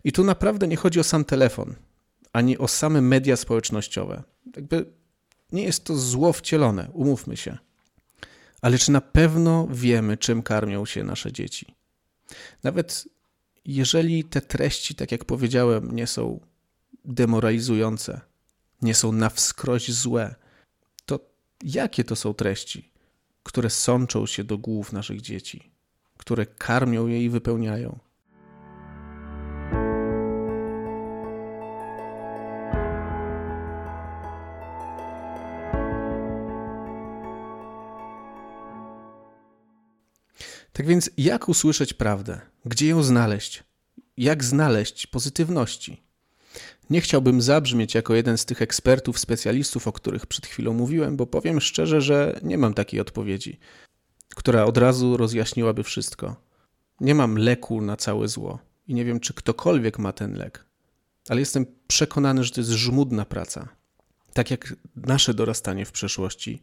I 0.04 0.12
tu 0.12 0.24
naprawdę 0.24 0.68
nie 0.68 0.76
chodzi 0.76 1.00
o 1.00 1.04
sam 1.04 1.24
telefon, 1.24 1.74
ani 2.32 2.58
o 2.58 2.68
same 2.68 3.00
media 3.00 3.36
społecznościowe. 3.36 4.22
Jakby 4.56 4.86
nie 5.52 5.62
jest 5.62 5.84
to 5.84 5.96
zło 5.96 6.32
wcielone, 6.32 6.88
umówmy 6.92 7.36
się. 7.36 7.58
Ale 8.62 8.78
czy 8.78 8.92
na 8.92 9.00
pewno 9.00 9.68
wiemy, 9.70 10.16
czym 10.16 10.42
karmią 10.42 10.86
się 10.86 11.04
nasze 11.04 11.32
dzieci? 11.32 11.74
Nawet 12.62 13.15
jeżeli 13.66 14.24
te 14.24 14.40
treści, 14.40 14.94
tak 14.94 15.12
jak 15.12 15.24
powiedziałem, 15.24 15.96
nie 15.96 16.06
są 16.06 16.40
demoralizujące, 17.04 18.20
nie 18.82 18.94
są 18.94 19.12
na 19.12 19.30
wskroś 19.30 19.92
złe, 19.92 20.34
to 21.06 21.20
jakie 21.62 22.04
to 22.04 22.16
są 22.16 22.34
treści, 22.34 22.92
które 23.42 23.70
sączą 23.70 24.26
się 24.26 24.44
do 24.44 24.58
głów 24.58 24.92
naszych 24.92 25.20
dzieci, 25.20 25.70
które 26.16 26.46
karmią 26.46 27.06
je 27.06 27.24
i 27.24 27.30
wypełniają? 27.30 27.98
Tak 40.76 40.86
więc, 40.86 41.10
jak 41.16 41.48
usłyszeć 41.48 41.92
prawdę? 41.92 42.40
Gdzie 42.64 42.86
ją 42.86 43.02
znaleźć? 43.02 43.64
Jak 44.16 44.44
znaleźć 44.44 45.06
pozytywności? 45.06 46.02
Nie 46.90 47.00
chciałbym 47.00 47.42
zabrzmieć 47.42 47.94
jako 47.94 48.14
jeden 48.14 48.38
z 48.38 48.44
tych 48.44 48.62
ekspertów, 48.62 49.18
specjalistów, 49.18 49.88
o 49.88 49.92
których 49.92 50.26
przed 50.26 50.46
chwilą 50.46 50.72
mówiłem, 50.72 51.16
bo 51.16 51.26
powiem 51.26 51.60
szczerze, 51.60 52.00
że 52.00 52.40
nie 52.42 52.58
mam 52.58 52.74
takiej 52.74 53.00
odpowiedzi, 53.00 53.58
która 54.34 54.64
od 54.64 54.78
razu 54.78 55.16
rozjaśniłaby 55.16 55.82
wszystko. 55.82 56.36
Nie 57.00 57.14
mam 57.14 57.38
leku 57.38 57.80
na 57.80 57.96
całe 57.96 58.28
zło 58.28 58.58
i 58.88 58.94
nie 58.94 59.04
wiem, 59.04 59.20
czy 59.20 59.34
ktokolwiek 59.34 59.98
ma 59.98 60.12
ten 60.12 60.34
lek, 60.34 60.64
ale 61.28 61.40
jestem 61.40 61.66
przekonany, 61.86 62.44
że 62.44 62.50
to 62.50 62.60
jest 62.60 62.70
żmudna 62.70 63.24
praca. 63.24 63.68
Tak 64.32 64.50
jak 64.50 64.74
nasze 64.96 65.34
dorastanie 65.34 65.84
w 65.84 65.92
przeszłości 65.92 66.62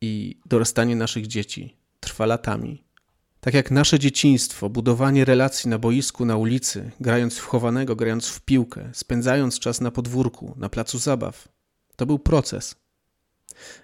i 0.00 0.38
dorastanie 0.46 0.96
naszych 0.96 1.26
dzieci 1.26 1.76
trwa 2.00 2.26
latami. 2.26 2.84
Tak 3.44 3.54
jak 3.54 3.70
nasze 3.70 3.98
dzieciństwo, 3.98 4.70
budowanie 4.70 5.24
relacji 5.24 5.70
na 5.70 5.78
boisku, 5.78 6.24
na 6.24 6.36
ulicy, 6.36 6.90
grając 7.00 7.38
w 7.38 7.44
chowanego, 7.44 7.96
grając 7.96 8.28
w 8.28 8.40
piłkę, 8.40 8.90
spędzając 8.92 9.58
czas 9.58 9.80
na 9.80 9.90
podwórku, 9.90 10.54
na 10.56 10.68
placu 10.68 10.98
zabaw, 10.98 11.48
to 11.96 12.06
był 12.06 12.18
proces. 12.18 12.76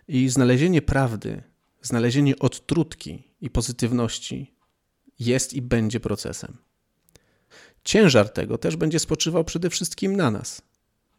I 0.09 0.29
znalezienie 0.29 0.83
prawdy, 0.83 1.43
znalezienie 1.83 2.39
odtrutki 2.39 3.25
i 3.41 3.51
pozytywności 3.51 4.55
jest 5.19 5.55
i 5.55 5.63
będzie 5.63 6.01
procesem. 6.01 6.57
Ciężar 7.85 8.29
tego 8.29 8.59
też 8.59 8.77
będzie 8.77 8.99
spoczywał 8.99 9.45
przede 9.45 9.71
wszystkim 9.71 10.17
na 10.17 10.31
nas, 10.31 10.63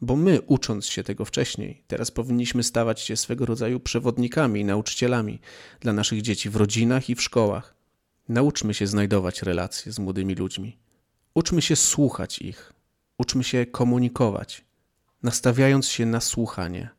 bo 0.01 0.15
my, 0.15 0.41
ucząc 0.41 0.85
się 0.85 1.03
tego 1.03 1.25
wcześniej, 1.25 1.83
teraz 1.87 2.11
powinniśmy 2.11 2.63
stawać 2.63 3.01
się 3.01 3.17
swego 3.17 3.45
rodzaju 3.45 3.79
przewodnikami 3.79 4.61
i 4.61 4.65
nauczycielami 4.65 5.39
dla 5.79 5.93
naszych 5.93 6.21
dzieci 6.21 6.49
w 6.49 6.55
rodzinach 6.55 7.09
i 7.09 7.15
w 7.15 7.21
szkołach. 7.21 7.80
Nauczmy 8.29 8.73
się 8.73 8.87
znajdować 8.87 9.41
relacje 9.41 9.91
z 9.91 9.99
młodymi 9.99 10.35
ludźmi. 10.35 10.77
Uczmy 11.33 11.61
się 11.61 11.75
słuchać 11.75 12.39
ich. 12.39 12.73
Uczmy 13.17 13.43
się 13.43 13.65
komunikować, 13.65 14.65
nastawiając 15.23 15.87
się 15.87 16.05
na 16.05 16.21
słuchanie. 16.21 16.89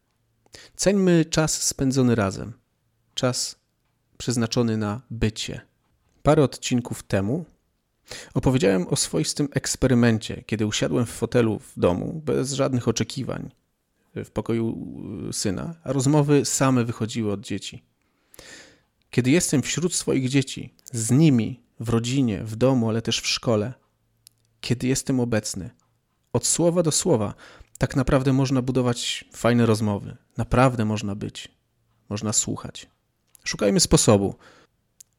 Ceńmy 0.76 1.25
czas 1.25 1.62
spędzony 1.62 2.14
razem, 2.14 2.52
czas 3.14 3.57
przeznaczony 4.19 4.76
na 4.76 5.00
bycie. 5.11 5.61
Parę 6.23 6.43
odcinków 6.43 7.02
temu 7.02 7.45
opowiedziałem 8.35 8.87
o 8.87 8.97
swoistym 8.97 9.49
eksperymencie, 9.52 10.43
kiedy 10.47 10.67
usiadłem 10.67 11.07
w 11.07 11.11
fotelu 11.11 11.59
w 11.59 11.79
domu 11.79 12.23
bez 12.25 12.52
żadnych 12.52 12.88
oczekiwań 12.88 13.50
w 14.14 14.31
pokoju 14.31 14.79
syna, 15.33 15.75
a 15.85 15.93
rozmowy 15.93 16.45
same 16.45 16.85
wychodziły 16.85 17.33
od 17.33 17.41
dzieci. 17.41 17.83
Kiedy 19.11 19.31
jestem 19.31 19.62
wśród 19.62 19.95
swoich 19.95 20.29
dzieci, 20.29 20.75
z 20.93 21.11
nimi, 21.11 21.61
w 21.81 21.89
rodzinie, 21.89 22.45
w 22.45 22.57
domu, 22.57 22.89
ale 22.89 23.03
też 23.03 23.21
w 23.21 23.27
szkole, 23.27 23.75
kiedy 24.61 24.87
jestem 24.87 25.21
obecny, 25.21 25.71
od 26.33 26.47
słowa 26.47 26.83
do 26.83 26.93
słowa, 26.93 27.35
tak 27.79 27.97
naprawdę 27.97 28.33
można 28.33 28.63
budować 28.63 29.25
fajne 29.33 29.67
rozmowy. 29.67 30.17
Naprawdę 30.37 30.85
można 30.85 31.15
być, 31.15 31.49
można 32.09 32.33
słuchać. 32.33 32.87
Szukajmy 33.45 33.81
sposobu. 33.81 34.35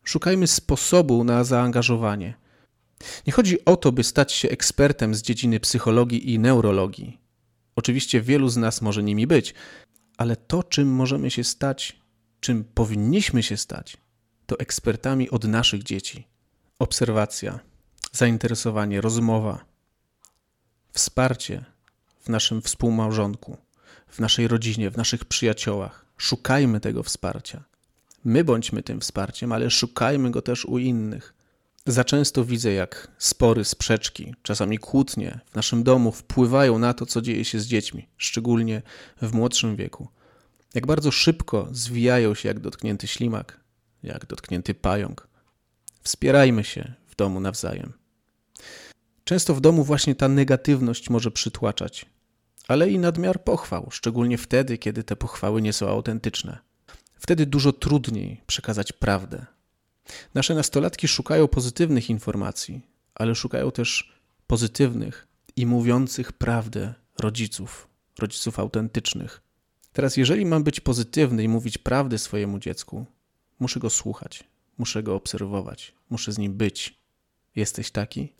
Szukajmy 0.04 0.48
sposobu 0.48 1.24
na 1.24 1.44
zaangażowanie. 1.44 2.34
Nie 3.28 3.34
chodzi 3.34 3.66
o 3.66 3.78
to, 3.78 3.92
by 3.92 4.04
stać 4.04 4.32
się 4.32 4.50
ekspertem 4.50 5.16
z 5.16 5.22
dziedziny 5.22 5.60
psychologii 5.60 6.34
i 6.34 6.40
neurologii. 6.40 7.20
Oczywiście 7.76 8.22
wielu 8.22 8.50
z 8.50 8.58
nas 8.58 8.82
może 8.82 9.04
nimi 9.04 9.28
być, 9.28 9.54
ale 10.18 10.36
to, 10.36 10.64
czym 10.64 10.88
możemy 10.88 11.32
się 11.32 11.44
stać, 11.44 12.00
czym 12.40 12.64
powinniśmy 12.64 13.44
się 13.44 13.58
stać, 13.58 13.98
to 14.46 14.60
ekspertami 14.60 15.30
od 15.30 15.44
naszych 15.44 15.84
dzieci. 15.84 16.28
Obserwacja, 16.80 17.60
zainteresowanie, 18.12 19.02
rozmowa, 19.02 19.66
wsparcie 20.92 21.66
w 22.22 22.30
naszym 22.30 22.62
współmałżonku, 22.62 23.58
w 24.08 24.20
naszej 24.20 24.48
rodzinie, 24.48 24.92
w 24.92 24.98
naszych 24.98 25.26
przyjaciołach. 25.26 26.06
Szukajmy 26.18 26.80
tego 26.80 27.04
wsparcia. 27.04 27.64
My 28.26 28.44
bądźmy 28.44 28.84
tym 28.84 29.02
wsparciem, 29.02 29.52
ale 29.52 29.70
szukajmy 29.70 30.32
go 30.32 30.42
też 30.42 30.66
u 30.66 30.78
innych. 30.78 31.34
Za 31.86 32.04
często 32.04 32.46
widzę, 32.46 32.74
jak 32.74 33.08
spory, 33.18 33.66
sprzeczki, 33.66 34.36
czasami 34.44 34.78
kłótnie 34.78 35.40
w 35.52 35.56
naszym 35.56 35.84
domu 35.84 36.12
wpływają 36.12 36.80
na 36.80 36.94
to, 36.94 37.06
co 37.06 37.22
dzieje 37.22 37.46
się 37.46 37.60
z 37.60 37.66
dziećmi, 37.66 38.08
szczególnie 38.18 38.82
w 39.22 39.34
młodszym 39.34 39.76
wieku. 39.76 40.08
Jak 40.74 40.88
bardzo 40.88 41.12
szybko 41.12 41.68
zwijają 41.72 42.36
się 42.36 42.50
jak 42.50 42.60
dotknięty 42.60 43.08
ślimak, 43.08 43.60
jak 44.04 44.26
dotknięty 44.26 44.74
pająk. 44.74 45.28
Wspierajmy 46.04 46.64
się 46.64 46.94
w 47.08 47.16
domu 47.16 47.40
nawzajem. 47.40 47.94
Często 49.24 49.56
w 49.56 49.62
domu 49.62 49.84
właśnie 49.84 50.16
ta 50.16 50.28
negatywność 50.28 51.10
może 51.10 51.32
przytłaczać, 51.32 52.06
ale 52.68 52.90
i 52.90 53.00
nadmiar 53.00 53.44
pochwał, 53.44 53.88
szczególnie 53.92 54.38
wtedy, 54.38 54.78
kiedy 54.78 55.04
te 55.04 55.16
pochwały 55.16 55.62
nie 55.62 55.74
są 55.74 55.90
autentyczne. 55.90 56.58
Wtedy 57.16 57.46
dużo 57.46 57.74
trudniej 57.74 58.42
przekazać 58.48 58.92
prawdę. 58.92 59.46
Nasze 60.34 60.56
nastolatki 60.56 61.08
szukają 61.08 61.48
pozytywnych 61.48 62.10
informacji, 62.10 62.82
ale 63.16 63.36
szukają 63.36 63.72
też 63.72 64.14
pozytywnych 64.48 65.28
i 65.56 65.66
mówiących 65.66 66.34
prawdę 66.34 66.94
rodziców, 67.20 67.88
rodziców 68.20 68.60
autentycznych. 68.60 69.42
Teraz, 69.94 70.18
jeżeli 70.18 70.46
mam 70.46 70.64
być 70.64 70.80
pozytywny 70.80 71.44
i 71.44 71.48
mówić 71.48 71.78
prawdę 71.78 72.18
swojemu 72.18 72.60
dziecku, 72.60 73.06
muszę 73.60 73.80
go 73.80 73.90
słuchać, 73.90 74.44
muszę 74.78 75.04
go 75.04 75.16
obserwować, 75.16 75.94
muszę 76.10 76.32
z 76.32 76.38
nim 76.38 76.54
być. 76.54 76.98
Jesteś 77.56 77.92
taki? 77.92 78.34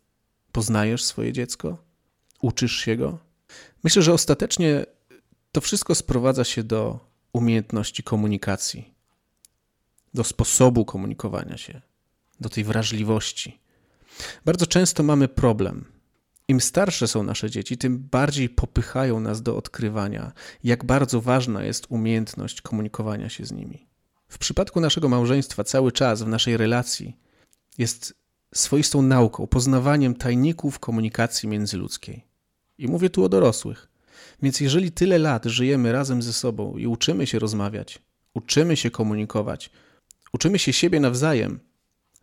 Poznajesz 0.52 1.04
swoje 1.04 1.34
dziecko? 1.34 1.78
Uczysz 2.42 2.76
się 2.76 2.96
go? 2.96 3.20
Myślę, 3.84 4.02
że 4.02 4.14
ostatecznie 4.14 4.86
to 5.52 5.62
wszystko 5.62 5.96
sprowadza 5.96 6.44
się 6.44 6.64
do 6.64 7.00
umiejętności 7.34 8.04
komunikacji, 8.04 8.94
do 10.14 10.24
sposobu 10.24 10.86
komunikowania 10.86 11.58
się, 11.58 11.82
do 12.40 12.50
tej 12.50 12.64
wrażliwości. 12.64 13.60
Bardzo 14.46 14.68
często 14.68 15.04
mamy 15.04 15.28
problem. 15.28 15.86
Im 16.48 16.62
starsze 16.62 17.08
są 17.08 17.24
nasze 17.24 17.50
dzieci, 17.50 17.78
tym 17.78 18.00
bardziej 18.12 18.50
popychają 18.50 19.20
nas 19.20 19.42
do 19.42 19.58
odkrywania, 19.58 20.32
jak 20.64 20.86
bardzo 20.86 21.22
ważna 21.22 21.64
jest 21.64 21.86
umiejętność 21.90 22.62
komunikowania 22.62 23.30
się 23.30 23.46
z 23.46 23.52
nimi. 23.52 23.88
W 24.34 24.38
przypadku 24.38 24.80
naszego 24.80 25.10
małżeństwa 25.10 25.64
cały 25.64 25.92
czas 25.92 26.24
w 26.24 26.28
naszej 26.28 26.58
relacji 26.58 27.18
jest 27.78 28.14
swoistą 28.54 29.02
nauką, 29.02 29.48
poznawaniem 29.48 30.16
tajników 30.16 30.80
komunikacji 30.80 31.50
międzyludzkiej. 31.50 32.26
I 32.78 32.88
mówię 32.88 33.10
tu 33.10 33.24
o 33.24 33.30
dorosłych. 33.30 33.90
Więc 34.42 34.60
jeżeli 34.60 34.92
tyle 34.92 35.18
lat 35.18 35.46
żyjemy 35.46 35.92
razem 35.92 36.22
ze 36.22 36.34
sobą 36.34 36.78
i 36.78 36.88
uczymy 36.88 37.28
się 37.28 37.40
rozmawiać, 37.40 38.00
uczymy 38.34 38.78
się 38.78 38.92
komunikować, 38.92 39.70
uczymy 40.34 40.60
się 40.60 40.74
siebie 40.74 41.00
nawzajem, 41.00 41.60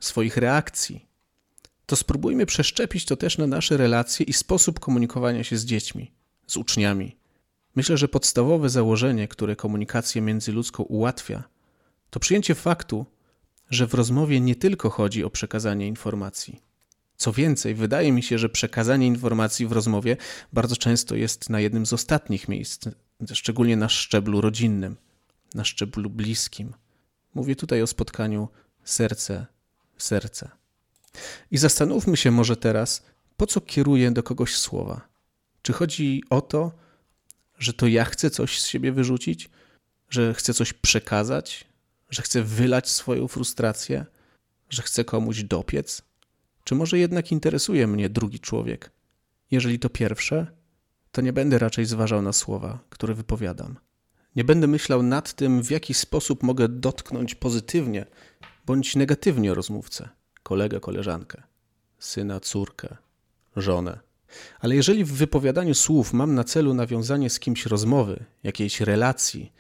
swoich 0.01 0.37
reakcji, 0.37 1.07
to 1.87 1.97
spróbujmy 1.97 2.47
przeszczepić 2.47 3.05
to 3.05 3.17
też 3.17 3.39
na 3.39 3.47
nasze 3.47 3.77
relacje 3.77 4.27
i 4.27 4.33
sposób 4.33 4.81
komunikowania 4.81 5.45
się 5.45 5.57
z 5.57 5.65
dziećmi, 5.65 6.13
z 6.47 6.57
uczniami. 6.57 7.17
Myślę, 7.77 7.97
że 7.97 8.09
podstawowe 8.09 8.69
założenie, 8.69 9.29
które 9.29 9.57
komunikację 9.57 10.23
międzyludzką 10.23 10.83
ułatwia, 10.83 11.45
to 12.11 12.21
przyjęcie 12.21 12.55
faktu, 12.55 13.07
że 13.71 13.87
w 13.87 13.95
rozmowie 13.95 14.41
nie 14.41 14.55
tylko 14.55 14.91
chodzi 14.91 15.25
o 15.25 15.31
przekazanie 15.31 15.89
informacji. 15.89 16.61
Co 17.17 17.33
więcej, 17.33 17.75
wydaje 17.75 18.13
mi 18.13 18.23
się, 18.23 18.39
że 18.39 18.49
przekazanie 18.49 19.07
informacji 19.07 19.67
w 19.67 19.73
rozmowie 19.73 20.17
bardzo 20.53 20.77
często 20.77 21.17
jest 21.17 21.51
na 21.51 21.61
jednym 21.61 21.87
z 21.87 21.93
ostatnich 21.93 22.49
miejsc, 22.49 22.85
szczególnie 23.33 23.77
na 23.77 23.89
szczeblu 23.89 24.41
rodzinnym, 24.41 24.97
na 25.55 25.65
szczeblu 25.65 26.11
bliskim. 26.11 26.75
Mówię 27.35 27.57
tutaj 27.57 27.83
o 27.83 27.87
spotkaniu 27.87 28.49
serce 28.85 29.47
w 29.97 30.03
serce. 30.03 30.51
I 31.51 31.59
zastanówmy 31.59 32.17
się 32.17 32.31
może 32.31 32.57
teraz, 32.57 33.03
po 33.37 33.47
co 33.47 33.61
kieruję 33.61 34.11
do 34.11 34.23
kogoś 34.23 34.57
słowa. 34.57 35.09
Czy 35.63 35.73
chodzi 35.73 36.23
o 36.31 36.41
to, 36.41 36.73
że 37.59 37.73
to 37.73 37.87
ja 37.87 38.05
chcę 38.05 38.31
coś 38.31 38.61
z 38.61 38.67
siebie 38.67 38.93
wyrzucić, 38.93 39.51
że 40.11 40.35
chcę 40.35 40.55
coś 40.55 40.73
przekazać, 40.73 41.70
że 42.11 42.23
chcę 42.23 42.43
wylać 42.43 42.89
swoją 42.89 43.29
frustrację, 43.29 44.07
że 44.71 44.83
chcę 44.83 45.05
komuś 45.05 45.43
dopiec? 45.43 46.03
Czy 46.65 46.75
może 46.75 46.99
jednak 46.99 47.33
interesuje 47.33 47.87
mnie 47.87 48.09
drugi 48.09 48.41
człowiek? 48.41 48.91
Jeżeli 49.51 49.79
to 49.79 49.91
pierwsze, 49.91 50.47
to 51.13 51.21
nie 51.21 51.33
będę 51.33 51.59
raczej 51.59 51.85
zważał 51.85 52.23
na 52.23 52.33
słowa, 52.33 52.79
które 52.91 53.15
wypowiadam. 53.15 53.77
Nie 54.37 54.45
będę 54.45 54.67
myślał 54.67 55.03
nad 55.03 55.33
tym, 55.33 55.63
w 55.63 55.71
jaki 55.71 55.95
sposób 55.95 56.43
mogę 56.43 56.69
dotknąć 56.69 57.35
pozytywnie 57.35 58.07
bądź 58.67 58.97
negatywnie 58.97 59.55
rozmówcę, 59.55 60.09
kolegę, 60.43 60.81
koleżankę, 60.81 61.43
syna, 61.99 62.41
córkę, 62.41 62.97
żonę. 63.57 63.99
Ale 64.61 64.77
jeżeli 64.77 65.05
w 65.05 65.13
wypowiadaniu 65.13 65.75
słów 65.75 66.13
mam 66.13 66.35
na 66.35 66.45
celu 66.45 66.75
nawiązanie 66.75 67.31
z 67.31 67.41
kimś 67.41 67.67
rozmowy, 67.67 68.25
jakiejś 68.43 68.81
relacji, 68.81 69.53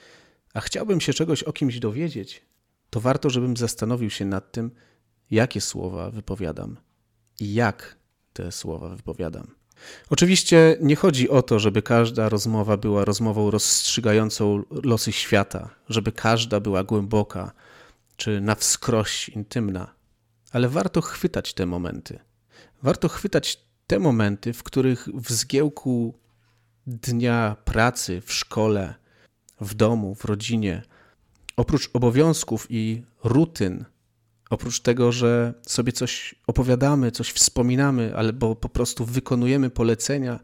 a 0.54 0.60
chciałbym 0.60 1.00
się 1.00 1.12
czegoś 1.12 1.42
o 1.42 1.52
kimś 1.52 1.78
dowiedzieć, 1.78 2.42
to 2.90 3.00
warto, 3.00 3.30
żebym 3.30 3.56
zastanowił 3.56 4.10
się 4.10 4.24
nad 4.24 4.52
tym, 4.52 4.70
jakie 5.30 5.60
słowa 5.60 6.10
wypowiadam 6.10 6.76
i 7.40 7.54
jak 7.54 7.96
te 8.32 8.52
słowa 8.52 8.88
wypowiadam. 8.88 9.54
Oczywiście 10.10 10.76
nie 10.80 10.96
chodzi 10.96 11.28
o 11.28 11.42
to, 11.42 11.58
żeby 11.58 11.82
każda 11.82 12.28
rozmowa 12.28 12.76
była 12.76 13.04
rozmową 13.04 13.50
rozstrzygającą 13.50 14.62
losy 14.70 15.12
świata, 15.12 15.70
żeby 15.88 16.12
każda 16.12 16.60
była 16.60 16.84
głęboka 16.84 17.52
czy 18.16 18.40
na 18.40 18.54
wskroś 18.54 19.28
intymna, 19.28 19.94
ale 20.52 20.68
warto 20.68 21.00
chwytać 21.00 21.54
te 21.54 21.66
momenty. 21.66 22.18
Warto 22.82 23.08
chwytać 23.08 23.60
te 23.86 23.98
momenty, 23.98 24.52
w 24.52 24.62
których 24.62 25.08
w 25.14 25.32
zgiełku 25.32 26.14
dnia 26.86 27.56
pracy, 27.64 28.20
w 28.20 28.32
szkole, 28.32 28.94
w 29.60 29.74
domu, 29.74 30.14
w 30.14 30.24
rodzinie 30.24 30.82
Oprócz 31.60 31.90
obowiązków 31.92 32.66
i 32.70 33.02
rutyn, 33.24 33.84
oprócz 34.50 34.80
tego, 34.80 35.12
że 35.12 35.54
sobie 35.66 35.92
coś 35.92 36.34
opowiadamy, 36.46 37.10
coś 37.10 37.30
wspominamy, 37.30 38.16
albo 38.16 38.56
po 38.56 38.68
prostu 38.68 39.04
wykonujemy 39.04 39.70
polecenia, 39.70 40.40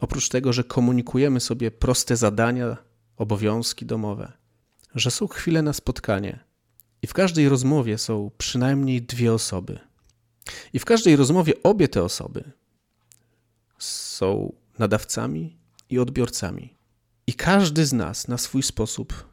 oprócz 0.00 0.28
tego, 0.28 0.52
że 0.52 0.64
komunikujemy 0.64 1.40
sobie 1.40 1.70
proste 1.70 2.16
zadania, 2.16 2.76
obowiązki 3.16 3.86
domowe, 3.86 4.32
że 4.94 5.10
są 5.10 5.26
chwile 5.26 5.62
na 5.62 5.72
spotkanie 5.72 6.44
i 7.02 7.06
w 7.06 7.14
każdej 7.14 7.48
rozmowie 7.48 7.98
są 7.98 8.30
przynajmniej 8.38 9.02
dwie 9.02 9.32
osoby. 9.32 9.78
I 10.72 10.78
w 10.78 10.84
każdej 10.84 11.16
rozmowie 11.16 11.52
obie 11.62 11.88
te 11.88 12.02
osoby 12.02 12.52
są 13.78 14.52
nadawcami 14.78 15.58
i 15.90 15.98
odbiorcami. 15.98 16.75
I 17.28 17.34
każdy 17.34 17.86
z 17.86 17.92
nas 17.92 18.28
na 18.28 18.38
swój 18.38 18.62
sposób 18.62 19.28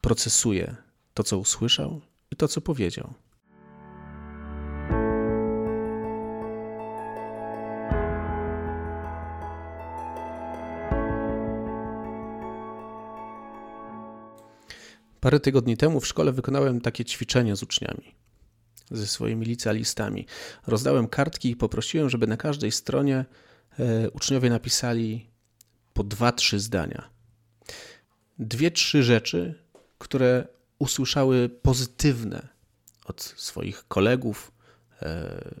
procesuje 0.00 0.76
to, 1.14 1.24
co 1.24 1.38
usłyszał 1.38 2.00
i 2.30 2.36
to, 2.36 2.48
co 2.48 2.60
powiedział. 2.60 3.14
Parę 15.20 15.40
tygodni 15.40 15.76
temu 15.76 16.00
w 16.00 16.06
szkole 16.06 16.32
wykonałem 16.32 16.80
takie 16.80 17.04
ćwiczenie 17.04 17.56
z 17.56 17.62
uczniami, 17.62 18.14
ze 18.90 19.06
swoimi 19.06 19.46
licealistami. 19.46 20.26
Rozdałem 20.66 21.08
kartki 21.08 21.50
i 21.50 21.56
poprosiłem, 21.56 22.10
żeby 22.10 22.26
na 22.26 22.36
każdej 22.36 22.72
stronie 22.72 23.24
e, 23.78 24.10
uczniowie 24.10 24.50
napisali 24.50 25.30
po 25.94 26.04
dwa, 26.04 26.32
trzy 26.32 26.60
zdania. 26.60 27.15
Dwie, 28.38 28.70
trzy 28.70 29.02
rzeczy, 29.02 29.54
które 29.98 30.48
usłyszały 30.78 31.48
pozytywne 31.48 32.48
od 33.04 33.22
swoich 33.22 33.88
kolegów, 33.88 34.52
e, 35.02 35.54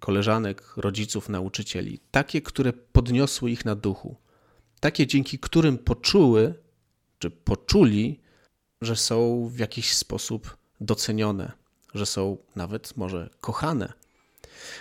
koleżanek, 0.00 0.76
rodziców, 0.76 1.28
nauczycieli. 1.28 2.00
Takie, 2.10 2.42
które 2.42 2.72
podniosły 2.72 3.50
ich 3.50 3.64
na 3.64 3.74
duchu. 3.74 4.16
Takie, 4.80 5.06
dzięki 5.06 5.38
którym 5.38 5.78
poczuły, 5.78 6.54
czy 7.18 7.30
poczuli, 7.30 8.20
że 8.80 8.96
są 8.96 9.48
w 9.48 9.58
jakiś 9.58 9.92
sposób 9.92 10.56
docenione, 10.80 11.52
że 11.94 12.06
są 12.06 12.36
nawet 12.56 12.96
może 12.96 13.30
kochane. 13.40 13.92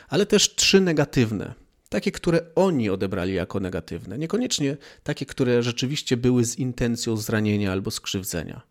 Ale 0.09 0.25
też 0.25 0.55
trzy 0.55 0.81
negatywne, 0.81 1.53
takie, 1.93 2.11
które 2.11 2.41
oni 2.55 2.89
odebrali 2.89 3.33
jako 3.33 3.59
negatywne, 3.59 4.17
niekoniecznie 4.17 4.77
takie, 5.03 5.25
które 5.25 5.63
rzeczywiście 5.63 6.17
były 6.17 6.45
z 6.45 6.59
intencją 6.59 7.17
zranienia 7.17 7.71
albo 7.71 7.91
skrzywdzenia. 7.91 8.61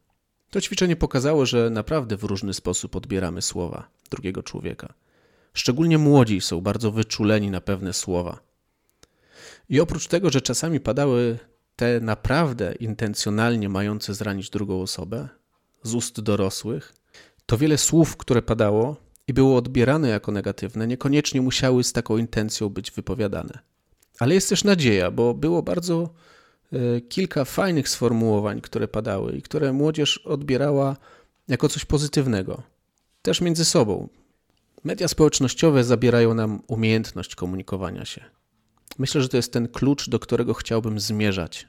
To 0.51 0.61
ćwiczenie 0.61 0.97
pokazało, 0.97 1.47
że 1.47 1.71
naprawdę 1.71 2.17
w 2.17 2.25
różny 2.25 2.55
sposób 2.55 2.97
odbieramy 2.97 3.43
słowa 3.43 3.89
drugiego 4.11 4.43
człowieka. 4.43 4.95
Szczególnie 5.55 5.99
młodzi 5.99 6.41
są 6.41 6.61
bardzo 6.61 6.91
wyczuleni 6.91 7.51
na 7.51 7.61
pewne 7.61 7.93
słowa. 7.93 8.41
I 9.69 9.81
oprócz 9.81 10.07
tego, 10.07 10.31
że 10.31 10.41
czasami 10.41 10.81
padały 10.81 11.39
te 11.77 12.01
naprawdę 12.01 12.75
intencjonalnie 12.75 13.69
mające 13.69 14.15
zranić 14.15 14.51
drugą 14.51 14.83
osobę 14.83 15.29
z 15.83 15.95
ust 15.95 16.21
dorosłych, 16.21 16.93
to 17.47 17.59
wiele 17.59 17.79
słów, 17.79 18.17
które 18.17 18.43
padało 18.43 18.97
i 19.29 19.33
było 19.33 19.57
odbierane 19.57 20.09
jako 20.09 20.33
negatywne, 20.33 20.87
niekoniecznie 20.87 21.43
musiały 21.43 21.85
z 21.85 21.93
taką 21.93 22.17
intencją 22.17 22.69
być 22.69 22.91
wypowiadane. 22.91 23.59
Ale 24.19 24.35
jest 24.35 24.49
też 24.49 24.65
nadzieja, 24.65 25.11
bo 25.11 25.35
było 25.35 25.63
bardzo 25.63 26.15
e, 26.73 27.01
kilka 27.01 27.45
fajnych 27.45 27.89
sformułowań, 27.89 28.61
które 28.61 28.89
padały 28.89 29.37
i 29.37 29.43
które 29.43 29.73
młodzież 29.73 30.19
odbierała 30.19 30.97
jako 31.49 31.69
coś 31.69 31.85
pozytywnego. 31.85 32.63
Też 33.23 33.41
między 33.41 33.65
sobą. 33.65 34.09
Media 34.85 35.09
społecznościowe 35.09 35.85
zabierają 35.85 36.35
nam 36.35 36.63
umiejętność 36.67 37.35
komunikowania 37.35 38.05
się. 38.05 38.25
Myślę, 38.99 39.23
że 39.23 39.29
to 39.29 39.37
jest 39.37 39.53
ten 39.53 39.69
klucz, 39.69 40.09
do 40.09 40.19
którego 40.19 40.55
chciałbym 40.55 41.01
zmierzać. 41.01 41.69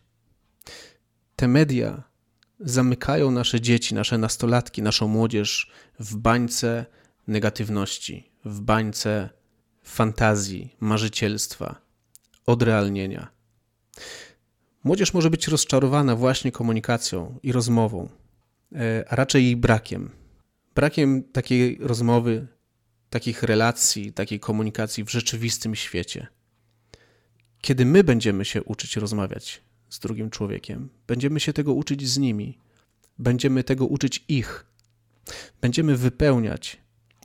Te 1.36 1.48
media 1.48 2.04
zamykają 2.60 3.32
nasze 3.32 3.62
dzieci, 3.62 3.96
nasze 3.96 4.18
nastolatki, 4.18 4.82
naszą 4.82 5.08
młodzież 5.08 5.72
w 6.00 6.16
bańce 6.16 6.86
negatywności, 7.28 8.32
w 8.46 8.62
bańce 8.62 9.30
fantazji, 9.84 10.76
marzycielstwa, 10.80 11.82
odrealnienia. 12.46 13.28
Młodzież 14.84 15.14
może 15.14 15.30
być 15.30 15.48
rozczarowana 15.48 16.16
właśnie 16.16 16.52
komunikacją 16.52 17.40
i 17.44 17.52
rozmową, 17.52 18.10
e, 18.76 19.06
a 19.10 19.16
raczej 19.16 19.44
jej 19.44 19.56
brakiem. 19.56 20.10
Brakiem 20.76 21.24
takiej 21.24 21.78
rozmowy, 21.82 22.48
takich 23.10 23.44
relacji, 23.44 24.14
takiej 24.14 24.40
komunikacji 24.40 25.04
w 25.04 25.12
rzeczywistym 25.12 25.76
świecie. 25.76 26.28
Kiedy 27.62 27.86
my 27.86 28.04
będziemy 28.04 28.46
się 28.46 28.64
uczyć 28.64 28.98
rozmawiać 28.98 29.62
z 29.90 30.00
drugim 30.00 30.30
człowiekiem, 30.30 30.90
będziemy 31.08 31.40
się 31.40 31.54
tego 31.54 31.74
uczyć 31.74 32.10
z 32.10 32.18
nimi, 32.18 32.58
będziemy 33.20 33.64
tego 33.64 33.86
uczyć 33.86 34.26
ich, 34.28 34.66
będziemy 35.62 35.98
wypełniać 35.98 36.83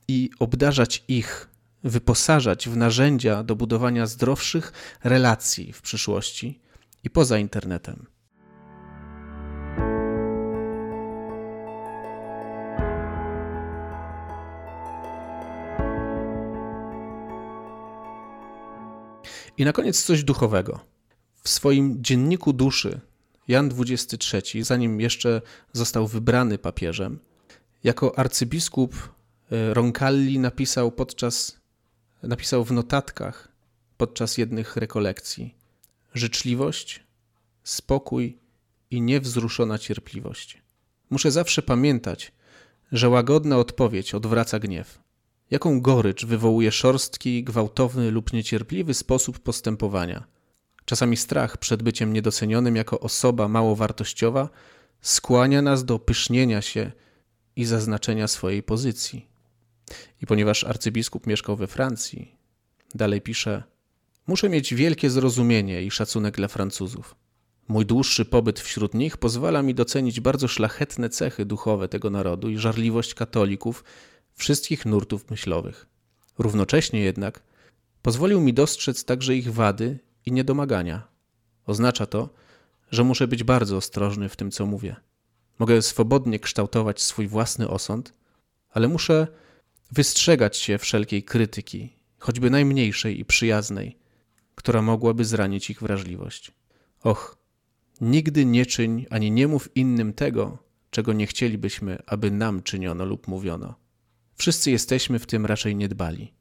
i 0.09 0.31
obdarzać 0.39 1.05
ich, 1.09 1.49
wyposażać 1.85 2.69
w 2.69 2.77
narzędzia 2.77 3.43
do 3.43 3.57
budowania 3.57 4.07
zdrowszych 4.07 4.73
relacji 5.05 5.73
w 5.73 5.83
przyszłości 5.83 6.61
i 7.05 7.11
poza 7.11 7.39
internetem. 7.39 8.07
I 19.59 19.65
na 19.65 19.73
koniec 19.73 20.05
coś 20.05 20.25
duchowego. 20.25 20.81
W 21.43 21.49
swoim 21.49 22.03
dzienniku 22.03 22.53
duszy 22.53 23.01
Jan 23.49 23.71
XXIII, 23.79 24.65
zanim 24.65 25.01
jeszcze 25.01 25.43
został 25.73 26.07
wybrany 26.07 26.59
papieżem, 26.59 27.19
jako 27.85 28.19
arcybiskup 28.19 29.18
Roncalli 29.51 30.39
napisał 30.39 30.93
podczas 30.93 31.61
napisał 32.23 32.65
w 32.65 32.73
notatkach 32.73 33.49
podczas 33.97 34.39
jednych 34.39 34.77
rekolekcji 34.77 35.55
życzliwość, 36.15 37.05
spokój 37.65 38.39
i 38.91 39.01
niewzruszona 39.01 39.79
cierpliwość. 39.79 40.63
Muszę 41.11 41.31
zawsze 41.31 41.63
pamiętać, 41.63 42.33
że 42.93 43.09
łagodna 43.09 43.57
odpowiedź 43.57 44.15
odwraca 44.15 44.59
gniew. 44.59 44.99
Jaką 45.51 45.81
gorycz 45.81 46.25
wywołuje 46.25 46.73
szorstki, 46.73 47.45
gwałtowny 47.45 48.11
lub 48.11 48.33
niecierpliwy 48.33 48.95
sposób 48.95 49.39
postępowania. 49.39 50.25
Czasami 50.85 51.17
strach 51.17 51.57
przed 51.57 51.83
byciem 51.83 52.13
niedocenionym 52.13 52.77
jako 52.77 53.01
osoba 53.01 53.49
mało 53.49 53.77
wartościowa 53.77 54.49
skłania 55.01 55.63
nas 55.63 55.85
do 55.85 55.99
pysznienia 55.99 56.63
się 56.63 56.93
i 57.57 57.65
zaznaczenia 57.65 58.29
swojej 58.29 58.63
pozycji. 58.63 59.38
I 60.23 60.27
ponieważ 60.27 60.65
arcybiskup 60.65 61.27
mieszkał 61.27 61.57
we 61.57 61.67
Francji, 61.67 62.37
dalej 62.95 63.21
pisze: 63.21 63.63
Muszę 64.27 64.49
mieć 64.49 64.75
wielkie 64.75 65.11
zrozumienie 65.11 65.83
i 65.83 65.91
szacunek 65.91 66.37
dla 66.37 66.49
Francuzów. 66.49 67.15
Mój 67.69 67.87
dłuższy 67.87 68.25
pobyt 68.25 68.61
wśród 68.61 68.95
nich 68.95 69.17
pozwala 69.17 69.63
mi 69.63 69.75
docenić 69.75 70.21
bardzo 70.21 70.49
szlachetne 70.49 71.09
cechy 71.09 71.45
duchowe 71.45 71.89
tego 71.89 72.11
narodu 72.11 72.51
i 72.51 72.59
żarliwość 72.59 73.15
katolików 73.15 73.85
wszystkich 74.35 74.87
nurtów 74.87 75.31
myślowych. 75.31 75.87
Równocześnie 76.39 77.01
jednak 77.01 77.43
pozwolił 78.03 78.41
mi 78.41 78.55
dostrzec 78.55 79.05
także 79.05 79.35
ich 79.35 79.53
wady 79.53 79.99
i 80.27 80.33
niedomagania. 80.33 81.09
Oznacza 81.67 82.07
to, 82.07 82.29
że 82.91 83.05
muszę 83.05 83.29
być 83.29 83.45
bardzo 83.45 83.77
ostrożny 83.77 84.29
w 84.29 84.37
tym, 84.37 84.51
co 84.51 84.67
mówię. 84.67 84.97
Mogę 85.59 85.83
swobodnie 85.83 86.39
kształtować 86.39 87.03
swój 87.03 87.29
własny 87.29 87.69
osąd, 87.69 88.15
ale 88.71 88.89
muszę 88.89 89.27
wystrzegać 89.93 90.57
się 90.57 90.79
wszelkiej 90.79 91.23
krytyki, 91.23 91.93
choćby 92.19 92.51
najmniejszej 92.51 93.21
i 93.21 93.25
przyjaznej, 93.25 93.99
która 94.55 94.83
mogłaby 94.83 95.25
zranić 95.25 95.71
ich 95.71 95.81
wrażliwość. 95.81 96.53
Och, 97.03 97.39
nigdy 98.01 98.45
nie 98.45 98.67
czyń 98.67 99.07
ani 99.11 99.31
nie 99.31 99.49
mów 99.49 99.69
innym 99.75 100.13
tego, 100.13 100.59
czego 100.91 101.13
nie 101.13 101.27
chcielibyśmy, 101.27 101.99
aby 102.07 102.31
nam 102.31 102.63
czyniono 102.63 103.05
lub 103.05 103.29
mówiono. 103.29 103.75
Wszyscy 104.37 104.71
jesteśmy 104.71 105.19
w 105.19 105.27
tym 105.27 105.47
raczej 105.47 105.77
niedbali. 105.77 106.33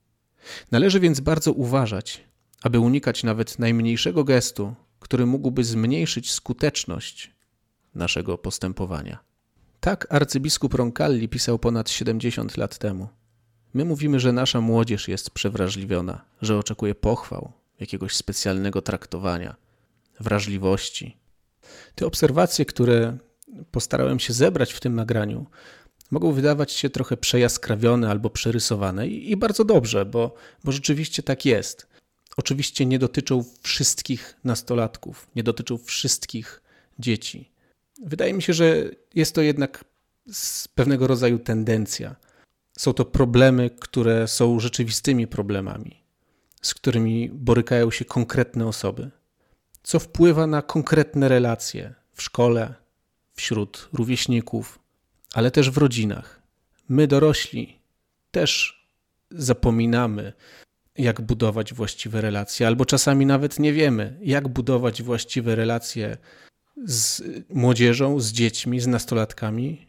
Należy 0.72 1.00
więc 1.00 1.20
bardzo 1.20 1.54
uważać, 1.54 2.24
aby 2.62 2.80
unikać 2.80 3.24
nawet 3.24 3.60
najmniejszego 3.60 4.24
gestu, 4.24 4.76
który 5.00 5.26
mógłby 5.26 5.64
zmniejszyć 5.64 6.32
skuteczność 6.32 7.32
naszego 7.96 8.38
postępowania. 8.38 9.20
Tak 9.80 10.08
arcybiskup 10.10 10.74
Roncalli 10.74 11.30
pisał 11.30 11.60
ponad 11.60 11.90
70 11.90 12.58
lat 12.58 12.78
temu. 12.78 13.08
My 13.78 13.86
mówimy, 13.86 14.20
że 14.20 14.32
nasza 14.32 14.62
młodzież 14.62 15.08
jest 15.08 15.30
przewrażliwiona, 15.30 16.26
że 16.42 16.58
oczekuje 16.58 16.96
pochwał, 16.96 17.52
jakiegoś 17.80 18.16
specjalnego 18.16 18.82
traktowania, 18.82 19.56
wrażliwości. 20.20 21.18
Te 21.96 22.06
obserwacje, 22.06 22.66
które 22.66 23.18
postarałem 23.72 24.20
się 24.20 24.34
zebrać 24.34 24.74
w 24.74 24.80
tym 24.80 24.96
nagraniu, 24.96 25.46
mogą 26.12 26.32
wydawać 26.32 26.72
się 26.72 26.90
trochę 26.90 27.18
przejaskrawione 27.18 28.10
albo 28.10 28.30
przerysowane 28.30 29.08
i, 29.08 29.38
bardzo 29.38 29.66
dobrze, 29.66 30.06
bo, 30.06 30.36
bo 30.64 30.72
rzeczywiście 30.72 31.24
tak 31.24 31.46
jest. 31.46 31.88
Oczywiście 32.38 32.86
nie 32.86 33.00
dotyczą 33.00 33.44
wszystkich 33.62 34.36
nastolatków, 34.44 35.28
nie 35.36 35.44
dotyczą 35.44 35.78
wszystkich 35.78 36.62
dzieci. 37.00 37.52
Wydaje 38.06 38.34
mi 38.34 38.42
się, 38.42 38.54
że 38.54 38.90
jest 39.16 39.36
to 39.36 39.42
jednak 39.42 39.86
pewnego 40.76 41.08
rodzaju 41.08 41.40
tendencja. 41.40 42.16
Są 42.78 42.94
to 42.94 43.06
problemy, 43.06 43.70
które 43.70 44.28
są 44.28 44.60
rzeczywistymi 44.60 45.28
problemami, 45.28 46.04
z 46.62 46.74
którymi 46.74 47.30
borykają 47.30 47.92
się 47.92 48.06
konkretne 48.06 48.68
osoby, 48.68 49.12
co 49.84 50.00
wpływa 50.00 50.48
na 50.48 50.62
konkretne 50.62 51.28
relacje 51.28 51.94
w 52.14 52.24
szkole, 52.24 52.74
wśród 53.34 53.90
rówieśników, 53.94 54.80
ale 55.34 55.52
też 55.52 55.70
w 55.72 55.78
rodzinach. 55.78 56.42
My, 56.90 57.08
dorośli, 57.08 57.80
też 58.32 58.78
zapominamy, 59.32 60.34
jak 60.98 61.22
budować 61.22 61.74
właściwe 61.74 62.22
relacje, 62.22 62.68
albo 62.68 62.86
czasami 62.86 63.26
nawet 63.26 63.60
nie 63.60 63.74
wiemy, 63.74 64.20
jak 64.22 64.48
budować 64.48 65.04
właściwe 65.04 65.56
relacje 65.56 66.18
z 66.86 67.24
młodzieżą, 67.50 68.20
z 68.20 68.32
dziećmi, 68.32 68.80
z 68.80 68.88
nastolatkami, 68.88 69.88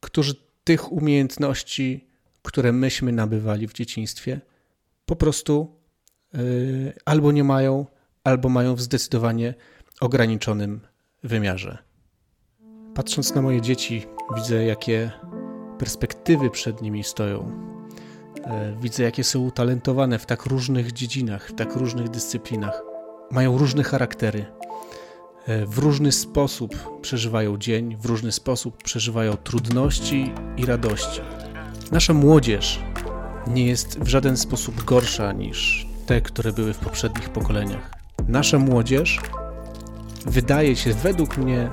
którzy 0.00 0.34
tych 0.64 0.92
umiejętności, 0.92 2.05
które 2.46 2.72
myśmy 2.72 3.12
nabywali 3.12 3.68
w 3.68 3.72
dzieciństwie, 3.72 4.40
po 5.06 5.16
prostu 5.16 5.76
yy, 6.32 6.92
albo 7.04 7.32
nie 7.32 7.44
mają, 7.44 7.86
albo 8.24 8.48
mają 8.48 8.74
w 8.74 8.80
zdecydowanie 8.80 9.54
ograniczonym 10.00 10.80
wymiarze. 11.22 11.78
Patrząc 12.94 13.34
na 13.34 13.42
moje 13.42 13.60
dzieci, 13.60 14.06
widzę, 14.36 14.64
jakie 14.64 15.10
perspektywy 15.78 16.50
przed 16.50 16.82
nimi 16.82 17.04
stoją. 17.04 17.52
E, 18.44 18.76
widzę, 18.80 19.02
jakie 19.02 19.24
są 19.24 19.40
utalentowane 19.40 20.18
w 20.18 20.26
tak 20.26 20.46
różnych 20.46 20.92
dziedzinach, 20.92 21.48
w 21.48 21.54
tak 21.54 21.76
różnych 21.76 22.08
dyscyplinach. 22.08 22.82
Mają 23.30 23.58
różne 23.58 23.82
charaktery. 23.82 24.46
E, 25.46 25.66
w 25.66 25.78
różny 25.78 26.12
sposób 26.12 27.00
przeżywają 27.00 27.58
dzień, 27.58 27.96
w 27.96 28.06
różny 28.06 28.32
sposób 28.32 28.82
przeżywają 28.82 29.36
trudności 29.36 30.32
i 30.56 30.66
radości. 30.66 31.20
Nasza 31.92 32.14
młodzież 32.14 32.80
nie 33.46 33.66
jest 33.66 33.98
w 34.00 34.08
żaden 34.08 34.36
sposób 34.36 34.84
gorsza 34.84 35.32
niż 35.32 35.86
te, 36.06 36.20
które 36.20 36.52
były 36.52 36.74
w 36.74 36.78
poprzednich 36.78 37.28
pokoleniach. 37.28 37.90
Nasza 38.28 38.58
młodzież 38.58 39.20
wydaje 40.26 40.76
się, 40.76 40.94
według 40.94 41.36
mnie, 41.36 41.70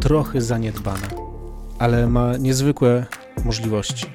trochę 0.00 0.40
zaniedbana, 0.40 1.08
ale 1.78 2.06
ma 2.06 2.36
niezwykłe 2.36 3.06
możliwości. 3.44 4.06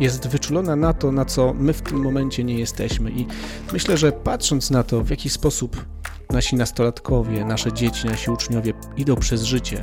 Jest 0.00 0.28
wyczulona 0.28 0.76
na 0.76 0.92
to, 0.92 1.12
na 1.12 1.24
co 1.24 1.54
my 1.54 1.72
w 1.72 1.82
tym 1.82 2.02
momencie 2.02 2.44
nie 2.44 2.58
jesteśmy, 2.58 3.10
i 3.10 3.26
myślę, 3.72 3.96
że 3.96 4.12
patrząc 4.12 4.70
na 4.70 4.82
to, 4.82 5.04
w 5.04 5.10
jaki 5.10 5.30
sposób 5.30 5.84
nasi 6.30 6.56
nastolatkowie, 6.56 7.44
nasze 7.44 7.72
dzieci, 7.72 8.06
nasi 8.06 8.30
uczniowie 8.30 8.72
idą 8.96 9.16
przez 9.16 9.42
życie, 9.42 9.80